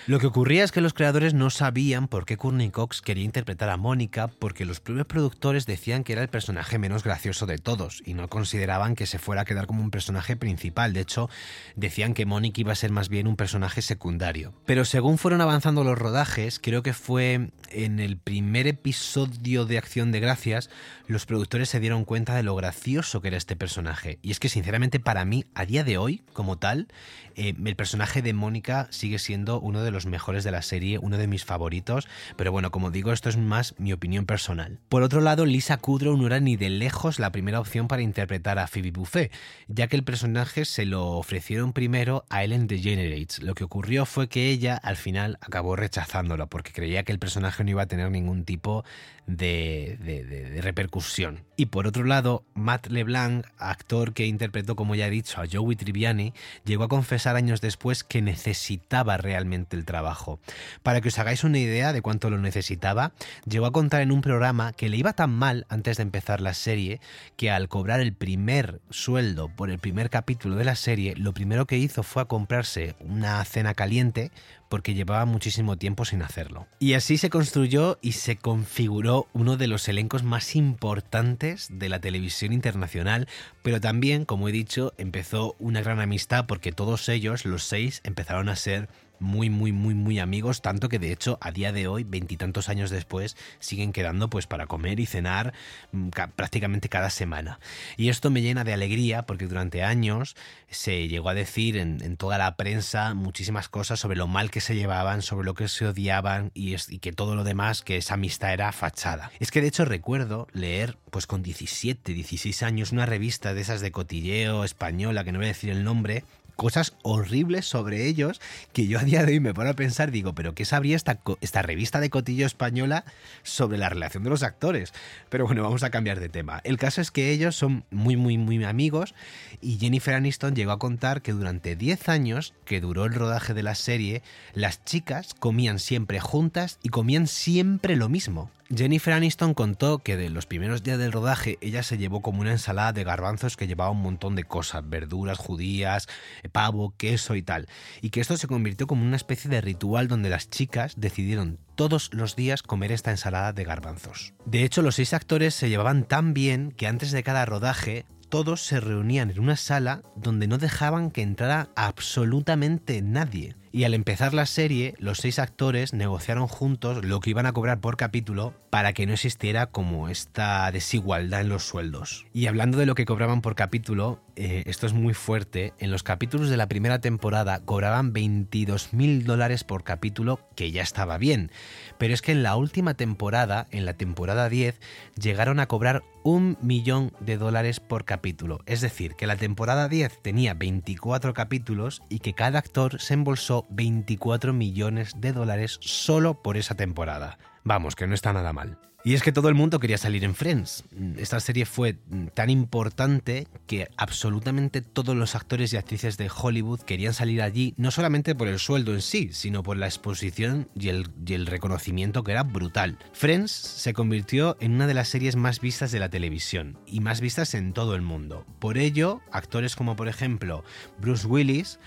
Lo 0.07 0.19
que 0.19 0.25
ocurría 0.25 0.63
es 0.63 0.71
que 0.71 0.81
los 0.81 0.95
creadores 0.95 1.35
no 1.35 1.51
sabían 1.51 2.07
por 2.07 2.25
qué 2.25 2.37
Courtney 2.37 2.71
Cox 2.71 3.03
quería 3.03 3.23
interpretar 3.23 3.69
a 3.69 3.77
Mónica 3.77 4.29
porque 4.39 4.65
los 4.65 4.79
propios 4.79 5.05
productores 5.05 5.67
decían 5.67 6.03
que 6.03 6.13
era 6.13 6.23
el 6.23 6.29
personaje 6.29 6.79
menos 6.79 7.03
gracioso 7.03 7.45
de 7.45 7.59
todos 7.59 8.01
y 8.03 8.15
no 8.15 8.29
consideraban 8.29 8.95
que 8.95 9.05
se 9.05 9.19
fuera 9.19 9.43
a 9.43 9.45
quedar 9.45 9.67
como 9.67 9.83
un 9.83 9.91
personaje 9.91 10.35
principal. 10.35 10.93
De 10.93 11.01
hecho, 11.01 11.29
decían 11.75 12.15
que 12.15 12.25
Mónica 12.25 12.61
iba 12.61 12.71
a 12.71 12.75
ser 12.75 12.89
más 12.89 13.10
bien 13.11 13.27
un 13.27 13.35
personaje 13.35 13.83
secundario. 13.83 14.55
Pero 14.65 14.85
según 14.85 15.19
fueron 15.19 15.41
avanzando 15.41 15.83
los 15.83 15.99
rodajes, 15.99 16.59
creo 16.59 16.81
que 16.81 16.93
fue 16.93 17.51
en 17.69 17.99
el 17.99 18.17
primer 18.17 18.67
episodio 18.67 19.65
de 19.65 19.77
Acción 19.77 20.11
de 20.11 20.19
Gracias, 20.19 20.69
los 21.07 21.25
productores 21.25 21.69
se 21.69 21.79
dieron 21.79 22.05
cuenta 22.05 22.35
de 22.35 22.43
lo 22.43 22.55
gracioso 22.55 23.21
que 23.21 23.27
era 23.27 23.37
este 23.37 23.55
personaje. 23.55 24.17
Y 24.21 24.31
es 24.31 24.39
que 24.39 24.49
sinceramente 24.49 24.99
para 24.99 25.25
mí, 25.25 25.45
a 25.53 25.65
día 25.65 25.83
de 25.83 25.97
hoy, 25.97 26.23
como 26.33 26.57
tal, 26.57 26.87
eh, 27.35 27.53
el 27.63 27.75
personaje 27.75 28.21
de 28.21 28.33
Mónica 28.33 28.87
sigue 28.91 29.19
siendo 29.19 29.59
uno 29.59 29.83
de 29.83 29.91
los 29.91 30.05
mejores 30.05 30.43
de 30.43 30.51
la 30.51 30.61
serie, 30.61 30.97
uno 30.97 31.17
de 31.17 31.27
mis 31.27 31.45
favoritos, 31.45 32.07
pero 32.35 32.51
bueno, 32.51 32.71
como 32.71 32.91
digo, 32.91 33.11
esto 33.11 33.29
es 33.29 33.37
más 33.37 33.75
mi 33.77 33.93
opinión 33.93 34.25
personal. 34.25 34.79
Por 34.89 35.03
otro 35.03 35.21
lado, 35.21 35.45
Lisa 35.45 35.77
Kudrow 35.77 36.17
no 36.17 36.27
era 36.27 36.39
ni 36.39 36.55
de 36.55 36.69
lejos 36.69 37.19
la 37.19 37.31
primera 37.31 37.59
opción 37.59 37.87
para 37.87 38.01
interpretar 38.01 38.59
a 38.59 38.67
Phoebe 38.67 38.91
Buffet, 38.91 39.31
ya 39.67 39.87
que 39.87 39.95
el 39.95 40.03
personaje 40.03 40.65
se 40.65 40.85
lo 40.85 41.11
ofrecieron 41.11 41.73
primero 41.73 42.25
a 42.29 42.43
Ellen 42.43 42.67
DeGeneres. 42.67 43.00
Lo 43.41 43.55
que 43.55 43.63
ocurrió 43.63 44.05
fue 44.05 44.27
que 44.27 44.49
ella 44.49 44.75
al 44.75 44.97
final 44.97 45.37
acabó 45.41 45.75
rechazándolo 45.75 46.47
porque 46.47 46.71
creía 46.71 47.03
que 47.03 47.11
el 47.11 47.19
personaje 47.19 47.63
no 47.63 47.71
iba 47.71 47.83
a 47.83 47.87
tener 47.87 48.11
ningún 48.11 48.45
tipo 48.45 48.83
de, 49.27 49.97
de, 50.01 50.61
repercusión. 50.61 51.43
Y 51.55 51.67
por 51.67 51.87
otro 51.87 52.03
lado, 52.03 52.43
Matt 52.53 52.87
LeBlanc, 52.87 53.45
actor 53.57 54.13
que 54.13 54.25
interpretó, 54.25 54.75
como 54.75 54.95
ya 54.95 55.07
he 55.07 55.11
dicho, 55.11 55.39
a 55.41 55.45
Joey 55.49 55.75
Tribbiani, 55.75 56.33
llegó 56.65 56.83
a 56.83 56.89
confesar 56.89 57.35
años 57.35 57.61
después 57.61 58.03
que 58.03 58.21
necesitaba 58.21 59.17
realmente 59.17 59.75
el 59.77 59.85
trabajo. 59.85 60.39
Para 60.83 61.01
que 61.01 61.09
os 61.09 61.19
hagáis 61.19 61.43
una 61.43 61.59
idea 61.59 61.93
de 61.93 62.01
cuánto 62.01 62.29
lo 62.29 62.39
necesitaba, 62.39 63.13
llegó 63.45 63.67
a 63.67 63.71
contar 63.71 64.01
en 64.01 64.11
un 64.11 64.21
programa 64.21 64.73
que 64.73 64.89
le 64.89 64.97
iba 64.97 65.13
tan 65.13 65.31
mal 65.31 65.65
antes 65.69 65.97
de 65.97 66.03
empezar 66.03 66.41
la 66.41 66.53
serie 66.53 66.99
que 67.37 67.51
al 67.51 67.69
cobrar 67.69 67.99
el 67.99 68.13
primer 68.13 68.81
sueldo 68.89 69.49
por 69.49 69.69
el 69.69 69.79
primer 69.79 70.09
capítulo 70.09 70.55
de 70.55 70.65
la 70.65 70.75
serie, 70.75 71.15
lo 71.15 71.33
primero 71.33 71.67
que 71.67 71.77
hizo 71.77 72.03
fue 72.03 72.23
a 72.23 72.25
comprarse 72.25 72.90
una 72.99 73.43
cena 73.45 73.73
caliente 73.73 74.31
porque 74.69 74.93
llevaba 74.93 75.25
muchísimo 75.25 75.77
tiempo 75.77 76.05
sin 76.05 76.21
hacerlo. 76.21 76.67
Y 76.79 76.93
así 76.93 77.17
se 77.17 77.29
construyó 77.29 77.99
y 78.01 78.13
se 78.13 78.37
configuró 78.37 79.27
uno 79.33 79.57
de 79.57 79.67
los 79.67 79.87
elencos 79.89 80.23
más 80.23 80.55
importantes 80.55 81.67
de 81.71 81.89
la 81.89 81.99
televisión 81.99 82.53
internacional, 82.53 83.27
pero 83.63 83.81
también, 83.81 84.25
como 84.25 84.47
he 84.47 84.51
dicho, 84.51 84.93
empezó 84.97 85.55
una 85.59 85.81
gran 85.81 85.99
amistad 85.99 86.45
porque 86.47 86.71
todos 86.71 87.09
ellos, 87.09 87.45
los 87.45 87.63
seis, 87.63 88.01
empezaron 88.03 88.47
a 88.47 88.55
ser 88.55 88.87
muy, 89.21 89.49
muy, 89.49 89.71
muy, 89.71 89.93
muy 89.93 90.19
amigos, 90.19 90.61
tanto 90.61 90.89
que 90.89 90.99
de 90.99 91.11
hecho 91.13 91.37
a 91.41 91.51
día 91.51 91.71
de 91.71 91.87
hoy, 91.87 92.03
veintitantos 92.03 92.67
años 92.67 92.89
después, 92.89 93.37
siguen 93.59 93.93
quedando 93.93 94.29
pues 94.29 94.47
para 94.47 94.67
comer 94.67 94.99
y 94.99 95.05
cenar 95.05 95.53
mm, 95.91 96.09
prácticamente 96.35 96.89
cada 96.89 97.09
semana. 97.09 97.59
Y 97.95 98.09
esto 98.09 98.29
me 98.29 98.41
llena 98.41 98.63
de 98.63 98.73
alegría 98.73 99.25
porque 99.25 99.47
durante 99.47 99.83
años 99.83 100.35
se 100.69 101.07
llegó 101.07 101.29
a 101.29 101.33
decir 101.33 101.77
en, 101.77 102.17
toda 102.17 102.37
la 102.37 102.55
prensa 102.55 103.13
muchísimas 103.13 103.69
cosas 103.69 103.99
sobre 103.99 104.17
lo 104.17 104.27
mal 104.27 104.51
que 104.51 104.61
se 104.61 104.75
llevaban, 104.75 105.21
sobre 105.21 105.45
lo 105.45 105.53
que 105.53 105.67
se 105.67 105.85
odiaban 105.85 106.51
y, 106.53 106.75
y 106.89 106.99
que 106.99 107.13
todo 107.13 107.35
lo 107.35 107.43
demás, 107.43 107.83
que 107.83 107.97
esa 107.97 108.15
amistad 108.15 108.53
era 108.53 108.71
fachada. 108.71 109.31
Es 109.39 109.51
que 109.51 109.61
de 109.61 109.67
hecho 109.67 109.85
recuerdo 109.85 110.47
leer 110.51 110.97
pues 111.11 111.27
con 111.27 111.43
17, 111.43 112.13
16 112.13 112.63
años 112.63 112.91
una 112.91 113.05
revista 113.05 113.53
de 113.53 113.61
esas 113.61 113.81
de 113.81 113.91
cotilleo 113.91 114.63
española, 114.63 115.23
que 115.23 115.31
no 115.31 115.39
voy 115.39 115.45
a 115.45 115.49
decir 115.49 115.69
el 115.69 115.83
nombre, 115.83 116.23
cosas 116.55 116.93
horribles 117.03 117.65
sobre 117.65 118.07
ellos 118.07 118.41
que 118.73 118.87
yo 118.87 118.99
a 118.99 119.03
día 119.03 119.25
de 119.25 119.33
hoy 119.33 119.39
me 119.39 119.53
pongo 119.53 119.69
a 119.69 119.73
pensar, 119.73 120.11
digo, 120.11 120.33
pero 120.33 120.53
¿qué 120.53 120.65
sabría 120.65 120.95
esta, 120.95 121.19
esta 121.41 121.61
revista 121.61 121.99
de 121.99 122.09
cotillo 122.09 122.45
española 122.45 123.05
sobre 123.43 123.77
la 123.77 123.89
relación 123.89 124.23
de 124.23 124.29
los 124.29 124.43
actores? 124.43 124.93
Pero 125.29 125.45
bueno, 125.45 125.63
vamos 125.63 125.83
a 125.83 125.89
cambiar 125.89 126.19
de 126.19 126.29
tema. 126.29 126.61
El 126.63 126.77
caso 126.77 127.01
es 127.01 127.11
que 127.11 127.31
ellos 127.31 127.55
son 127.55 127.83
muy, 127.91 128.15
muy, 128.15 128.37
muy 128.37 128.63
amigos 128.63 129.13
y 129.61 129.77
Jennifer 129.77 130.15
Aniston 130.15 130.55
llegó 130.55 130.71
a 130.71 130.79
contar 130.79 131.21
que 131.21 131.33
durante 131.33 131.75
10 131.75 132.09
años 132.09 132.53
que 132.65 132.81
duró 132.81 133.05
el 133.05 133.13
rodaje 133.13 133.53
de 133.53 133.63
la 133.63 133.75
serie, 133.75 134.21
las 134.53 134.83
chicas 134.85 135.33
comían 135.33 135.79
siempre 135.79 136.19
juntas 136.19 136.79
y 136.83 136.89
comían 136.89 137.27
siempre 137.27 137.95
lo 137.95 138.09
mismo. 138.09 138.51
Jennifer 138.73 139.13
Aniston 139.13 139.53
contó 139.53 139.99
que 139.99 140.15
de 140.15 140.29
los 140.29 140.45
primeros 140.45 140.81
días 140.81 140.97
del 140.97 141.11
rodaje 141.11 141.57
ella 141.59 141.83
se 141.83 141.97
llevó 141.97 142.21
como 142.21 142.39
una 142.39 142.51
ensalada 142.51 142.93
de 142.93 143.03
garbanzos 143.03 143.57
que 143.57 143.67
llevaba 143.67 143.91
un 143.91 144.01
montón 144.01 144.35
de 144.35 144.45
cosas, 144.45 144.87
verduras 144.87 145.37
judías, 145.37 146.07
pavo, 146.53 146.93
queso 146.97 147.35
y 147.35 147.41
tal, 147.41 147.67
y 148.01 148.11
que 148.11 148.21
esto 148.21 148.37
se 148.37 148.47
convirtió 148.47 148.87
como 148.87 149.05
una 149.05 149.17
especie 149.17 149.49
de 149.49 149.59
ritual 149.59 150.07
donde 150.07 150.29
las 150.29 150.49
chicas 150.49 150.93
decidieron 150.95 151.59
todos 151.75 152.13
los 152.13 152.37
días 152.37 152.63
comer 152.63 152.93
esta 152.93 153.11
ensalada 153.11 153.51
de 153.51 153.65
garbanzos. 153.65 154.33
De 154.45 154.63
hecho, 154.63 154.81
los 154.81 154.95
seis 154.95 155.13
actores 155.13 155.53
se 155.53 155.69
llevaban 155.69 156.05
tan 156.05 156.33
bien 156.33 156.71
que 156.71 156.87
antes 156.87 157.11
de 157.11 157.23
cada 157.23 157.45
rodaje 157.45 158.05
todos 158.31 158.61
se 158.61 158.79
reunían 158.79 159.29
en 159.29 159.41
una 159.41 159.57
sala 159.57 160.01
donde 160.15 160.47
no 160.47 160.57
dejaban 160.57 161.11
que 161.11 161.21
entrara 161.21 161.67
absolutamente 161.75 163.01
nadie. 163.01 163.55
Y 163.73 163.85
al 163.85 163.93
empezar 163.93 164.33
la 164.33 164.45
serie, 164.45 164.95
los 164.99 165.19
seis 165.19 165.39
actores 165.39 165.93
negociaron 165.93 166.47
juntos 166.47 167.05
lo 167.05 167.21
que 167.21 167.29
iban 167.29 167.45
a 167.45 167.53
cobrar 167.53 167.79
por 167.79 167.95
capítulo 167.95 168.53
para 168.69 168.91
que 168.91 169.05
no 169.05 169.13
existiera 169.13 169.67
como 169.67 170.09
esta 170.09 170.69
desigualdad 170.71 171.41
en 171.41 171.49
los 171.49 171.63
sueldos. 171.63 172.25
Y 172.33 172.47
hablando 172.47 172.77
de 172.77 172.85
lo 172.85 172.95
que 172.95 173.05
cobraban 173.05 173.41
por 173.41 173.55
capítulo, 173.55 174.21
eh, 174.35 174.63
esto 174.65 174.87
es 174.87 174.93
muy 174.93 175.13
fuerte. 175.13 175.73
En 175.79 175.91
los 175.91 176.03
capítulos 176.03 176.49
de 176.49 176.57
la 176.57 176.67
primera 176.67 176.99
temporada 176.99 177.59
cobraban 177.63 178.11
22 178.11 178.93
mil 178.93 179.23
dólares 179.23 179.63
por 179.63 179.83
capítulo, 179.83 180.39
que 180.55 180.71
ya 180.71 180.81
estaba 180.81 181.17
bien. 181.17 181.51
Pero 181.97 182.13
es 182.13 182.21
que 182.21 182.33
en 182.33 182.43
la 182.43 182.57
última 182.57 182.93
temporada, 182.95 183.67
en 183.71 183.85
la 183.85 183.93
temporada 183.93 184.49
10, 184.49 184.81
llegaron 185.15 185.61
a 185.61 185.67
cobrar 185.67 186.03
un 186.23 186.57
millón 186.61 187.13
de 187.19 187.37
dólares 187.37 187.79
por 187.79 188.05
capítulo. 188.05 188.59
Es 188.65 188.81
decir, 188.81 189.15
que 189.15 189.27
la 189.27 189.35
temporada 189.35 189.87
10 189.87 190.21
tenía 190.21 190.53
24 190.53 191.33
capítulos 191.33 192.01
y 192.09 192.19
que 192.19 192.33
cada 192.33 192.59
actor 192.59 192.99
se 192.99 193.13
embolsó 193.13 193.65
24 193.69 194.53
millones 194.53 195.13
de 195.17 195.33
dólares 195.33 195.77
solo 195.81 196.41
por 196.41 196.57
esa 196.57 196.75
temporada. 196.75 197.37
Vamos, 197.63 197.95
que 197.95 198.07
no 198.07 198.15
está 198.15 198.33
nada 198.33 198.53
mal. 198.53 198.77
Y 199.03 199.15
es 199.15 199.23
que 199.23 199.31
todo 199.31 199.49
el 199.49 199.55
mundo 199.55 199.79
quería 199.79 199.97
salir 199.97 200.23
en 200.23 200.35
Friends. 200.35 200.83
Esta 201.17 201.39
serie 201.39 201.65
fue 201.65 201.97
tan 202.35 202.51
importante 202.51 203.47
que 203.65 203.87
absolutamente 203.97 204.81
todos 204.81 205.15
los 205.15 205.33
actores 205.35 205.73
y 205.73 205.77
actrices 205.77 206.17
de 206.17 206.29
Hollywood 206.29 206.81
querían 206.81 207.15
salir 207.15 207.41
allí, 207.41 207.73
no 207.77 207.89
solamente 207.89 208.35
por 208.35 208.47
el 208.47 208.59
sueldo 208.59 208.93
en 208.93 209.01
sí, 209.01 209.29
sino 209.31 209.63
por 209.63 209.77
la 209.77 209.87
exposición 209.87 210.69
y 210.75 210.89
el, 210.89 211.45
reconocimiento 211.47 212.23
que 212.23 212.33
era 212.33 212.43
brutal. 212.43 212.99
Friends 213.13 213.51
se 213.51 213.93
convirtió 213.93 214.55
en 214.59 214.73
una 214.73 214.85
de 214.85 214.93
las 214.93 215.07
series 215.07 215.35
más 215.35 215.61
vistas 215.61 215.91
de 215.91 215.99
la 215.99 216.09
televisión 216.09 216.77
y 216.85 216.99
más 216.99 217.21
vistas 217.21 217.55
en 217.55 217.73
todo 217.73 217.95
el 217.95 218.03
mundo. 218.03 218.45
Por 218.59 218.77
ello, 218.77 219.21
actores 219.31 219.75
como 219.75 219.95
por 219.95 220.09
ejemplo 220.09 220.63
Bruce 220.99 221.25
Willis 221.25 221.79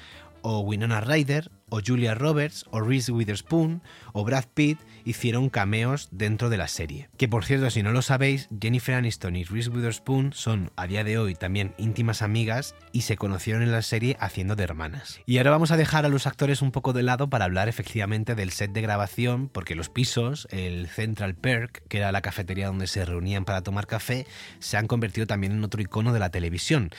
o 0.47 0.61
Winona 0.61 1.01
Ryder, 1.01 1.51
o 1.71 1.81
Julia 1.85 2.15
Roberts, 2.15 2.67
o 2.71 2.81
Reese 2.81 3.11
Witherspoon, 3.11 3.81
o 4.13 4.25
Brad 4.25 4.45
Pitt 4.53 4.79
hicieron 5.05 5.51
cameos 5.51 6.09
dentro 6.11 6.51
de 6.51 6.57
la 6.57 6.69
serie. 6.69 7.09
Que 7.17 7.29
por 7.29 7.45
cierto, 7.45 7.71
si 7.71 7.83
no 7.83 7.93
lo 7.93 8.03
sabéis, 8.03 8.49
Jennifer 8.61 8.95
Aniston 8.95 9.37
y 9.37 9.45
Reese 9.45 9.71
Witherspoon 9.71 10.33
son 10.33 10.71
a 10.77 10.87
día 10.87 11.05
de 11.05 11.19
hoy 11.19 11.35
también 11.35 11.75
íntimas 11.79 12.23
amigas 12.23 12.75
y 12.93 13.03
se 13.03 13.17
conocieron 13.17 13.63
en 13.63 13.73
la 13.73 13.83
serie 13.83 14.17
haciendo 14.21 14.57
de 14.57 14.65
hermanas. 14.65 15.21
Y 15.27 15.39
ahora 15.39 15.51
vamos 15.51 15.71
a 15.71 15.77
dejar 15.77 16.05
a 16.05 16.09
los 16.09 16.27
actores 16.27 16.63
un 16.63 16.71
poco 16.71 16.93
de 16.93 17.03
lado 17.03 17.29
para 17.29 17.45
hablar 17.45 17.69
efectivamente 17.69 18.35
del 18.35 18.51
set 18.51 18.73
de 18.73 18.83
grabación, 18.83 19.49
porque 19.49 19.75
los 19.75 19.89
pisos, 19.89 20.49
el 20.51 20.89
Central 20.89 21.35
Perk, 21.35 21.87
que 21.89 21.99
era 21.99 22.13
la 22.13 22.23
cafetería 22.23 22.67
donde 22.67 22.87
se 22.87 23.05
reunían 23.05 23.45
para 23.45 23.63
tomar 23.63 23.87
café, 23.87 24.27
se 24.59 24.77
han 24.77 24.87
convertido 24.87 25.27
también 25.27 25.53
en 25.53 25.65
otro 25.65 25.81
icono 25.81 26.13
de 26.13 26.21
la 26.21 26.31
televisión. 26.31 26.91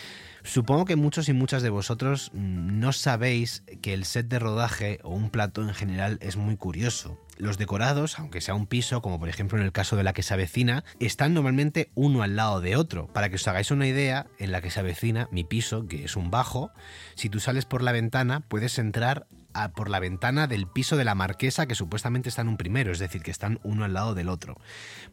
Supongo 0.45 0.85
que 0.85 0.95
muchos 0.95 1.27
y 1.27 1.33
muchas 1.33 1.63
de 1.63 1.71
vosotros 1.71 2.29
mm, 2.33 2.79
no 2.79 2.93
sabéis 2.93 3.63
que 3.81 3.93
el 3.93 4.05
set 4.05 4.27
de 4.27 4.37
rodaje 4.37 4.99
o 5.03 5.09
un 5.09 5.31
plato 5.31 5.63
en 5.63 5.73
general 5.73 6.19
es 6.21 6.37
muy 6.37 6.55
curioso. 6.55 7.19
Los 7.37 7.57
decorados, 7.57 8.17
aunque 8.17 8.39
sea 8.41 8.55
un 8.55 8.65
piso, 8.65 9.01
como 9.01 9.19
por 9.19 9.27
ejemplo 9.27 9.57
en 9.57 9.65
el 9.65 9.71
caso 9.71 9.95
de 9.95 10.03
la 10.03 10.13
que 10.13 10.23
se 10.23 10.33
avecina, 10.33 10.83
están 10.99 11.33
normalmente 11.33 11.91
uno 11.93 12.23
al 12.23 12.35
lado 12.35 12.61
de 12.61 12.77
otro. 12.77 13.07
Para 13.07 13.29
que 13.29 13.35
os 13.35 13.47
hagáis 13.47 13.71
una 13.71 13.87
idea, 13.87 14.27
en 14.39 14.51
la 14.51 14.61
que 14.61 14.71
se 14.71 14.79
avecina, 14.79 15.27
mi 15.31 15.43
piso, 15.43 15.87
que 15.87 16.05
es 16.05 16.15
un 16.15 16.31
bajo, 16.31 16.71
si 17.15 17.29
tú 17.29 17.39
sales 17.39 17.65
por 17.65 17.83
la 17.83 17.91
ventana, 17.91 18.41
puedes 18.41 18.79
entrar 18.79 19.27
por 19.75 19.89
la 19.89 19.99
ventana 19.99 20.47
del 20.47 20.67
piso 20.67 20.97
de 20.97 21.05
la 21.05 21.15
marquesa 21.15 21.65
que 21.65 21.75
supuestamente 21.75 22.29
está 22.29 22.41
en 22.41 22.49
un 22.49 22.57
primero, 22.57 22.91
es 22.91 22.99
decir, 22.99 23.21
que 23.21 23.31
están 23.31 23.59
uno 23.63 23.85
al 23.85 23.93
lado 23.93 24.13
del 24.13 24.29
otro. 24.29 24.59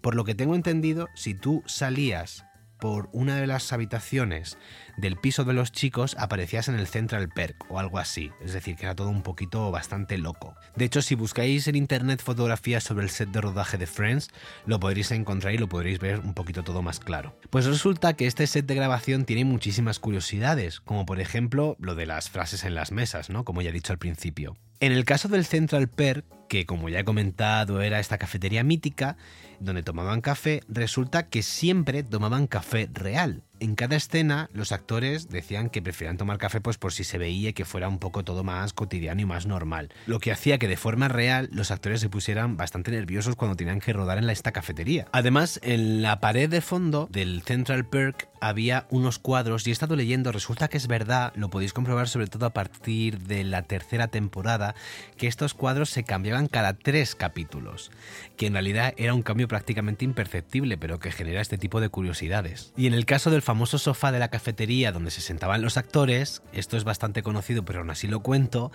Por 0.01 0.15
lo 0.15 0.25
que 0.25 0.35
tengo 0.35 0.55
entendido, 0.55 1.09
si 1.15 1.35
tú 1.35 1.63
salías 1.67 2.45
por 2.83 3.09
una 3.13 3.37
de 3.37 3.47
las 3.47 3.73
habitaciones 3.73 4.59
del 4.97 5.15
piso 5.15 5.45
de 5.45 5.53
los 5.53 5.71
chicos 5.71 6.17
aparecías 6.19 6.67
en 6.67 6.75
el 6.75 6.89
Central 6.89 7.29
Perk 7.29 7.71
o 7.71 7.79
algo 7.79 8.01
así, 8.01 8.33
es 8.45 8.55
decir, 8.55 8.75
que 8.75 8.87
era 8.87 8.97
todo 8.97 9.09
un 9.09 9.23
poquito 9.23 9.71
bastante 9.71 10.19
loco. 10.19 10.57
De 10.75 10.87
hecho, 10.87 11.01
si 11.01 11.15
buscáis 11.15 11.69
en 11.69 11.77
internet 11.77 12.21
fotografías 12.21 12.83
sobre 12.83 13.05
el 13.05 13.11
set 13.11 13.29
de 13.29 13.41
rodaje 13.41 13.79
de 13.79 13.87
Friends, 13.87 14.31
lo 14.67 14.81
podréis 14.81 15.13
encontrar 15.13 15.55
y 15.55 15.59
lo 15.59 15.69
podréis 15.69 16.01
ver 16.01 16.19
un 16.19 16.35
poquito 16.35 16.65
todo 16.65 16.83
más 16.83 16.99
claro. 16.99 17.39
Pues 17.51 17.67
resulta 17.67 18.15
que 18.15 18.27
este 18.27 18.49
set 18.49 18.67
de 18.67 18.75
grabación 18.75 19.27
tiene 19.27 19.45
muchísimas 19.45 20.01
curiosidades, 20.01 20.81
como 20.81 21.07
por 21.07 21.21
ejemplo 21.21 21.77
lo 21.79 21.95
de 21.95 22.07
las 22.07 22.31
frases 22.31 22.65
en 22.65 22.75
las 22.75 22.91
mesas, 22.91 23.31
¿no? 23.31 23.45
Como 23.45 23.63
ya 23.63 23.71
he 23.71 23.73
dicho 23.73 23.93
al 23.93 24.01
principio. 24.01 24.57
En 24.81 24.91
el 24.91 25.05
caso 25.05 25.29
del 25.29 25.45
Central 25.45 25.87
Perk, 25.87 26.25
que 26.53 26.67
como 26.67 26.91
ya 26.91 26.99
he 27.01 27.05
comentado 27.05 27.81
era 27.81 27.99
esta 27.99 28.19
cafetería 28.19 28.63
mítica, 28.63 29.17
donde 29.59 29.83
tomaban 29.83 30.21
café, 30.21 30.61
resulta 30.69 31.31
que 31.31 31.43
siempre 31.43 32.03
tomaban 32.03 32.47
café 32.47 32.91
real. 32.93 33.43
En 33.63 33.77
cada 33.77 33.95
escena 33.95 34.51
los 34.53 34.73
actores 34.73 35.29
decían 35.29 35.71
que 35.71 35.83
preferían 35.83 36.17
tomar 36.17 36.37
café 36.37 36.61
pues 36.61 36.79
por 36.79 36.93
si 36.93 37.05
se 37.05 37.17
veía 37.17 37.53
que 37.53 37.65
fuera 37.65 37.87
un 37.87 38.01
poco 38.01 38.25
todo 38.25 38.43
más 38.43 38.73
cotidiano 38.73 39.21
y 39.21 39.25
más 39.25 39.47
normal. 39.47 39.91
Lo 40.07 40.19
que 40.19 40.33
hacía 40.33 40.59
que 40.59 40.67
de 40.67 40.77
forma 40.77 41.07
real 41.07 41.49
los 41.53 41.71
actores 41.71 42.01
se 42.01 42.09
pusieran 42.09 42.57
bastante 42.57 42.91
nerviosos 42.91 43.37
cuando 43.37 43.55
tenían 43.55 43.79
que 43.79 43.93
rodar 43.93 44.19
en 44.19 44.29
esta 44.31 44.51
cafetería. 44.51 45.07
Además, 45.13 45.61
en 45.63 46.03
la 46.03 46.19
pared 46.19 46.51
de 46.51 46.61
fondo 46.61 47.09
del 47.13 47.43
Central 47.43 47.87
Perk 47.87 48.33
había 48.41 48.89
unos 48.91 49.21
cuadros 49.21 49.65
y 49.65 49.71
he 49.71 49.73
estado 49.73 49.95
leyendo, 49.95 50.33
resulta 50.33 50.67
que 50.67 50.77
es 50.77 50.89
verdad, 50.89 51.33
lo 51.37 51.49
podéis 51.49 51.73
comprobar 51.73 52.09
sobre 52.09 52.27
todo 52.27 52.47
a 52.47 52.51
partir 52.51 53.21
de 53.21 53.45
la 53.45 53.63
tercera 53.63 54.09
temporada, 54.09 54.75
que 55.17 55.29
estos 55.29 55.55
cuadros 55.55 55.91
se 55.91 56.03
cambiaban 56.03 56.49
cada 56.49 56.73
tres 56.75 57.15
capítulos, 57.15 57.93
que 58.37 58.49
en 58.49 58.55
realidad 58.55 58.95
era 58.97 59.15
un 59.15 59.23
cambio 59.23 59.47
prácticamente 59.47 60.05
imperceptible, 60.05 60.77
pero 60.77 60.99
que 60.99 61.13
genera 61.13 61.41
este 61.41 61.57
tipo 61.57 61.81
de 61.81 61.89
curiosidades. 61.89 62.73
Y 62.77 62.89
en 62.89 62.95
el 62.95 63.07
caso 63.07 63.31
del 63.31 63.43
famoso 63.53 63.77
sofá 63.77 64.11
de 64.13 64.19
la 64.19 64.31
cafetería 64.31 64.93
donde 64.93 65.11
se 65.11 65.21
sentaban 65.21 65.61
los 65.61 65.77
actores, 65.77 66.43
esto 66.55 66.79
es 66.79 66.85
bastante 66.85 67.23
conocido 67.23 67.67
pero 67.67 67.81
aún 67.81 67.91
así 67.91 68.09
lo 68.09 68.21
cuento, 68.21 68.73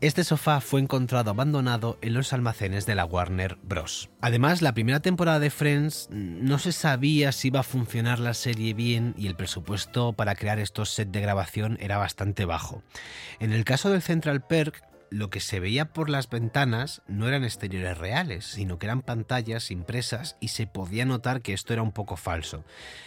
este 0.00 0.24
sofá 0.24 0.60
fue 0.60 0.80
encontrado 0.80 1.30
abandonado 1.30 1.96
en 2.02 2.12
los 2.12 2.32
almacenes 2.32 2.86
de 2.86 2.96
la 2.96 3.04
Warner 3.04 3.56
Bros. 3.62 4.10
Además, 4.20 4.62
la 4.62 4.74
primera 4.74 4.98
temporada 4.98 5.38
de 5.38 5.50
Friends 5.50 6.08
no 6.10 6.58
se 6.58 6.72
sabía 6.72 7.30
si 7.30 7.48
iba 7.48 7.60
a 7.60 7.62
funcionar 7.62 8.18
la 8.18 8.34
serie 8.34 8.74
bien 8.74 9.14
y 9.16 9.28
el 9.28 9.36
presupuesto 9.36 10.12
para 10.12 10.34
crear 10.34 10.58
estos 10.58 10.90
sets 10.90 11.12
de 11.12 11.20
grabación 11.20 11.78
era 11.80 11.96
bastante 11.96 12.46
bajo. 12.46 12.82
En 13.38 13.52
el 13.52 13.64
caso 13.64 13.90
del 13.90 14.02
Central 14.02 14.40
Perk, 14.40 14.82
lo 15.10 15.30
que 15.30 15.40
se 15.40 15.60
veía 15.60 15.92
por 15.92 16.10
las 16.10 16.28
ventanas 16.28 17.02
no 17.06 17.28
eran 17.28 17.44
exteriores 17.44 17.98
reales, 17.98 18.44
sino 18.44 18.78
que 18.78 18.86
eran 18.86 19.02
pantallas 19.02 19.70
impresas 19.70 20.36
y 20.40 20.48
se 20.48 20.66
podía 20.66 21.04
notar 21.04 21.42
que 21.42 21.52
esto 21.52 21.72
era 21.72 21.82
un 21.82 21.92
poco 21.92 22.16
falso. 22.16 22.64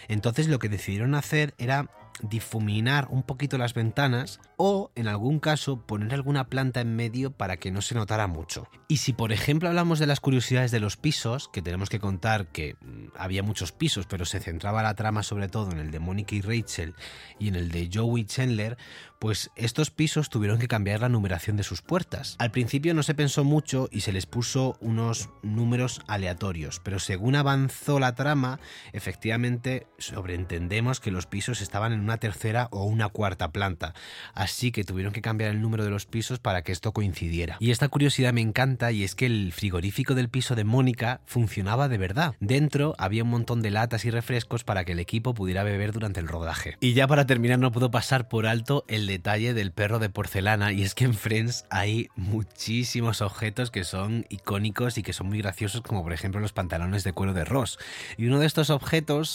Entonces 0.08 0.48
lo 0.48 0.58
que 0.58 0.68
decidieron 0.68 1.14
hacer 1.14 1.54
era 1.58 1.90
difuminar 2.22 3.08
un 3.10 3.22
poquito 3.22 3.58
las 3.58 3.74
ventanas 3.74 4.40
o, 4.56 4.90
en 4.94 5.08
algún 5.08 5.40
caso, 5.40 5.86
poner 5.86 6.12
alguna 6.14 6.48
planta 6.48 6.80
en 6.80 6.94
medio 6.94 7.30
para 7.30 7.56
que 7.56 7.70
no 7.70 7.80
se 7.80 7.94
notara 7.94 8.26
mucho. 8.26 8.68
Y 8.88 8.98
si, 8.98 9.12
por 9.12 9.32
ejemplo, 9.32 9.68
hablamos 9.68 9.98
de 9.98 10.06
las 10.06 10.20
curiosidades 10.20 10.70
de 10.70 10.80
los 10.80 10.96
pisos, 10.96 11.48
que 11.48 11.62
tenemos 11.62 11.88
que 11.88 12.00
contar 12.00 12.48
que 12.48 12.74
mm, 12.80 13.08
había 13.16 13.42
muchos 13.42 13.72
pisos, 13.72 14.06
pero 14.06 14.24
se 14.24 14.40
centraba 14.40 14.82
la 14.82 14.94
trama 14.94 15.22
sobre 15.22 15.48
todo 15.48 15.70
en 15.72 15.78
el 15.78 15.90
de 15.90 16.00
Mónica 16.00 16.34
y 16.34 16.40
Rachel 16.40 16.94
y 17.38 17.48
en 17.48 17.56
el 17.56 17.70
de 17.70 17.88
Joey 17.92 18.24
Chandler, 18.24 18.76
pues 19.18 19.50
estos 19.54 19.90
pisos 19.90 20.30
tuvieron 20.30 20.58
que 20.58 20.66
cambiar 20.66 21.00
la 21.00 21.08
numeración 21.10 21.56
de 21.56 21.62
sus 21.62 21.82
puertas. 21.82 22.36
Al 22.38 22.50
principio 22.50 22.94
no 22.94 23.02
se 23.02 23.14
pensó 23.14 23.44
mucho 23.44 23.88
y 23.92 24.00
se 24.00 24.12
les 24.12 24.26
puso 24.26 24.76
unos 24.80 25.28
números 25.42 26.00
aleatorios, 26.06 26.80
pero 26.82 26.98
según 26.98 27.36
avanzó 27.36 28.00
la 28.00 28.14
trama, 28.14 28.60
efectivamente 28.92 29.86
sobreentendemos 29.98 31.00
que 31.00 31.10
los 31.10 31.26
pisos 31.26 31.60
estaban 31.60 31.92
en 31.92 31.99
una 32.02 32.18
tercera 32.18 32.68
o 32.70 32.84
una 32.84 33.08
cuarta 33.08 33.50
planta, 33.50 33.94
así 34.34 34.72
que 34.72 34.84
tuvieron 34.84 35.12
que 35.12 35.22
cambiar 35.22 35.50
el 35.50 35.60
número 35.60 35.84
de 35.84 35.90
los 35.90 36.06
pisos 36.06 36.38
para 36.38 36.62
que 36.62 36.72
esto 36.72 36.92
coincidiera. 36.92 37.56
Y 37.60 37.70
esta 37.70 37.88
curiosidad 37.88 38.32
me 38.32 38.40
encanta 38.40 38.92
y 38.92 39.04
es 39.04 39.14
que 39.14 39.26
el 39.26 39.52
frigorífico 39.52 40.14
del 40.14 40.28
piso 40.28 40.54
de 40.54 40.64
Mónica 40.64 41.20
funcionaba 41.26 41.88
de 41.88 41.98
verdad. 41.98 42.34
Dentro 42.40 42.94
había 42.98 43.24
un 43.24 43.30
montón 43.30 43.62
de 43.62 43.70
latas 43.70 44.04
y 44.04 44.10
refrescos 44.10 44.64
para 44.64 44.84
que 44.84 44.92
el 44.92 45.00
equipo 45.00 45.34
pudiera 45.34 45.62
beber 45.62 45.92
durante 45.92 46.20
el 46.20 46.28
rodaje. 46.28 46.76
Y 46.80 46.94
ya 46.94 47.06
para 47.06 47.26
terminar 47.26 47.58
no 47.58 47.72
puedo 47.72 47.90
pasar 47.90 48.28
por 48.28 48.46
alto 48.46 48.84
el 48.88 49.06
detalle 49.06 49.54
del 49.54 49.72
perro 49.72 49.98
de 49.98 50.10
porcelana 50.10 50.72
y 50.72 50.82
es 50.82 50.94
que 50.94 51.04
en 51.04 51.14
Friends 51.14 51.64
hay 51.70 52.08
muchísimos 52.16 53.20
objetos 53.20 53.70
que 53.70 53.84
son 53.84 54.26
icónicos 54.28 54.98
y 54.98 55.02
que 55.02 55.12
son 55.12 55.28
muy 55.28 55.38
graciosos 55.38 55.82
como 55.82 56.02
por 56.02 56.12
ejemplo 56.12 56.40
los 56.40 56.52
pantalones 56.52 57.04
de 57.04 57.12
cuero 57.12 57.34
de 57.34 57.44
Ross. 57.44 57.78
Y 58.16 58.26
uno 58.26 58.38
de 58.38 58.46
estos 58.46 58.70
objetos 58.70 59.30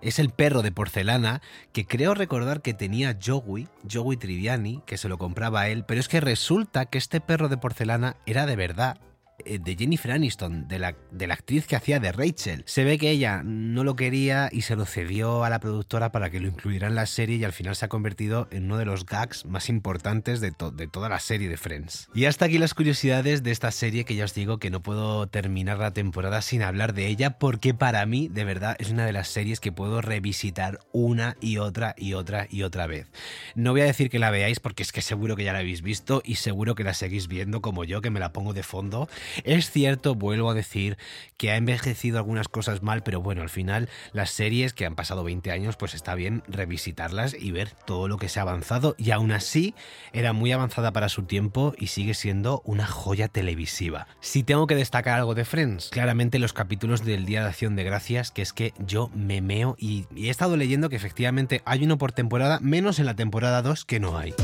es 0.00 0.18
el 0.18 0.30
perro 0.30 0.62
de 0.62 0.72
porcelana 0.72 1.42
que 1.72 1.81
creo 1.86 2.14
recordar 2.14 2.62
que 2.62 2.74
tenía 2.74 3.18
Joey, 3.24 3.68
Joey 3.90 4.16
Triviani, 4.16 4.82
que 4.86 4.98
se 4.98 5.08
lo 5.08 5.18
compraba 5.18 5.62
a 5.62 5.68
él, 5.68 5.84
pero 5.84 6.00
es 6.00 6.08
que 6.08 6.20
resulta 6.20 6.86
que 6.86 6.98
este 6.98 7.20
perro 7.20 7.48
de 7.48 7.56
porcelana 7.56 8.16
era 8.26 8.46
de 8.46 8.56
verdad 8.56 8.98
de 9.44 9.76
Jennifer 9.76 10.12
Aniston, 10.12 10.68
de 10.68 10.78
la, 10.78 10.94
de 11.10 11.26
la 11.26 11.34
actriz 11.34 11.66
que 11.66 11.76
hacía 11.76 12.00
de 12.00 12.12
Rachel. 12.12 12.62
Se 12.66 12.84
ve 12.84 12.98
que 12.98 13.10
ella 13.10 13.42
no 13.44 13.84
lo 13.84 13.96
quería 13.96 14.48
y 14.52 14.62
se 14.62 14.76
lo 14.76 14.84
cedió 14.84 15.44
a 15.44 15.50
la 15.50 15.60
productora 15.60 16.12
para 16.12 16.30
que 16.30 16.40
lo 16.40 16.48
incluyera 16.48 16.88
en 16.88 16.94
la 16.94 17.06
serie 17.06 17.36
y 17.36 17.44
al 17.44 17.52
final 17.52 17.76
se 17.76 17.84
ha 17.84 17.88
convertido 17.88 18.48
en 18.50 18.64
uno 18.64 18.78
de 18.78 18.84
los 18.84 19.04
gags 19.04 19.44
más 19.46 19.68
importantes 19.68 20.40
de, 20.40 20.52
de 20.74 20.86
toda 20.86 21.08
la 21.08 21.18
serie 21.18 21.48
de 21.48 21.56
Friends. 21.56 22.08
Y 22.14 22.26
hasta 22.26 22.46
aquí 22.46 22.58
las 22.58 22.74
curiosidades 22.74 23.42
de 23.42 23.50
esta 23.50 23.70
serie 23.70 24.04
que 24.04 24.14
ya 24.14 24.24
os 24.24 24.34
digo 24.34 24.58
que 24.58 24.70
no 24.70 24.82
puedo 24.82 25.26
terminar 25.26 25.78
la 25.78 25.92
temporada 25.92 26.42
sin 26.42 26.62
hablar 26.62 26.94
de 26.94 27.06
ella 27.06 27.38
porque 27.38 27.74
para 27.74 28.04
mí 28.06 28.28
de 28.28 28.44
verdad 28.44 28.76
es 28.78 28.90
una 28.90 29.06
de 29.06 29.12
las 29.12 29.28
series 29.28 29.60
que 29.60 29.72
puedo 29.72 30.00
revisitar 30.00 30.80
una 30.92 31.36
y 31.40 31.58
otra 31.58 31.94
y 31.96 32.14
otra 32.14 32.46
y 32.50 32.62
otra 32.62 32.86
vez. 32.86 33.10
No 33.54 33.72
voy 33.72 33.82
a 33.82 33.86
decir 33.86 34.10
que 34.10 34.18
la 34.18 34.30
veáis 34.30 34.60
porque 34.60 34.82
es 34.82 34.92
que 34.92 35.02
seguro 35.02 35.36
que 35.36 35.44
ya 35.44 35.52
la 35.52 35.60
habéis 35.60 35.82
visto 35.82 36.22
y 36.24 36.36
seguro 36.36 36.74
que 36.74 36.84
la 36.84 36.94
seguís 36.94 37.28
viendo 37.28 37.60
como 37.60 37.84
yo 37.84 38.00
que 38.00 38.10
me 38.10 38.20
la 38.20 38.32
pongo 38.32 38.52
de 38.52 38.62
fondo 38.62 39.08
es 39.44 39.70
cierto, 39.70 40.14
vuelvo 40.14 40.50
a 40.50 40.54
decir, 40.54 40.96
que 41.36 41.50
ha 41.50 41.56
envejecido 41.56 42.18
algunas 42.18 42.48
cosas 42.48 42.82
mal, 42.82 43.02
pero 43.02 43.20
bueno, 43.20 43.42
al 43.42 43.50
final 43.50 43.88
las 44.12 44.30
series 44.30 44.72
que 44.72 44.86
han 44.86 44.94
pasado 44.94 45.24
20 45.24 45.50
años, 45.50 45.76
pues 45.76 45.94
está 45.94 46.14
bien 46.14 46.42
revisitarlas 46.46 47.34
y 47.34 47.50
ver 47.50 47.70
todo 47.84 48.08
lo 48.08 48.16
que 48.16 48.28
se 48.28 48.38
ha 48.38 48.42
avanzado 48.42 48.94
y 48.98 49.10
aún 49.10 49.32
así 49.32 49.74
era 50.12 50.32
muy 50.32 50.52
avanzada 50.52 50.92
para 50.92 51.08
su 51.08 51.24
tiempo 51.24 51.74
y 51.76 51.88
sigue 51.88 52.14
siendo 52.14 52.62
una 52.64 52.86
joya 52.86 53.28
televisiva. 53.28 54.06
Si 54.20 54.42
tengo 54.42 54.66
que 54.66 54.74
destacar 54.74 55.18
algo 55.18 55.34
de 55.34 55.44
Friends, 55.44 55.90
claramente 55.90 56.38
los 56.38 56.52
capítulos 56.52 57.04
del 57.04 57.24
Día 57.24 57.42
de 57.42 57.48
Acción 57.48 57.76
de 57.76 57.84
Gracias, 57.84 58.30
que 58.30 58.42
es 58.42 58.52
que 58.52 58.72
yo 58.78 59.10
me 59.14 59.40
meo 59.40 59.74
y, 59.78 60.06
y 60.14 60.28
he 60.28 60.30
estado 60.30 60.56
leyendo 60.56 60.88
que 60.88 60.96
efectivamente 60.96 61.62
hay 61.64 61.84
uno 61.84 61.98
por 61.98 62.12
temporada, 62.12 62.60
menos 62.60 62.98
en 62.98 63.06
la 63.06 63.14
temporada 63.14 63.62
2 63.62 63.84
que 63.84 64.00
no 64.00 64.18
hay. 64.18 64.34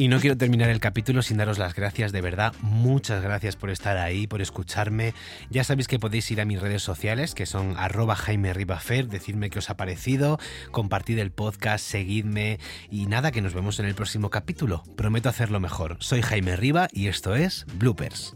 Y 0.00 0.08
no 0.08 0.18
quiero 0.18 0.38
terminar 0.38 0.70
el 0.70 0.80
capítulo 0.80 1.20
sin 1.20 1.36
daros 1.36 1.58
las 1.58 1.74
gracias, 1.74 2.10
de 2.10 2.22
verdad. 2.22 2.54
Muchas 2.62 3.22
gracias 3.22 3.56
por 3.56 3.68
estar 3.68 3.98
ahí, 3.98 4.26
por 4.26 4.40
escucharme. 4.40 5.12
Ya 5.50 5.62
sabéis 5.62 5.88
que 5.88 5.98
podéis 5.98 6.30
ir 6.30 6.40
a 6.40 6.46
mis 6.46 6.58
redes 6.58 6.82
sociales, 6.82 7.34
que 7.34 7.44
son 7.44 7.74
arroba 7.76 8.16
Jaime 8.16 8.54
Ribafer, 8.54 9.08
decirme 9.08 9.50
qué 9.50 9.58
os 9.58 9.68
ha 9.68 9.76
parecido, 9.76 10.38
compartid 10.70 11.18
el 11.18 11.32
podcast, 11.32 11.84
seguidme 11.84 12.60
y 12.90 13.08
nada, 13.08 13.30
que 13.30 13.42
nos 13.42 13.52
vemos 13.52 13.78
en 13.78 13.84
el 13.84 13.94
próximo 13.94 14.30
capítulo. 14.30 14.84
Prometo 14.96 15.28
hacerlo 15.28 15.60
mejor. 15.60 15.98
Soy 16.00 16.22
Jaime 16.22 16.56
Riba 16.56 16.88
y 16.92 17.08
esto 17.08 17.36
es 17.36 17.66
Bloopers. 17.74 18.34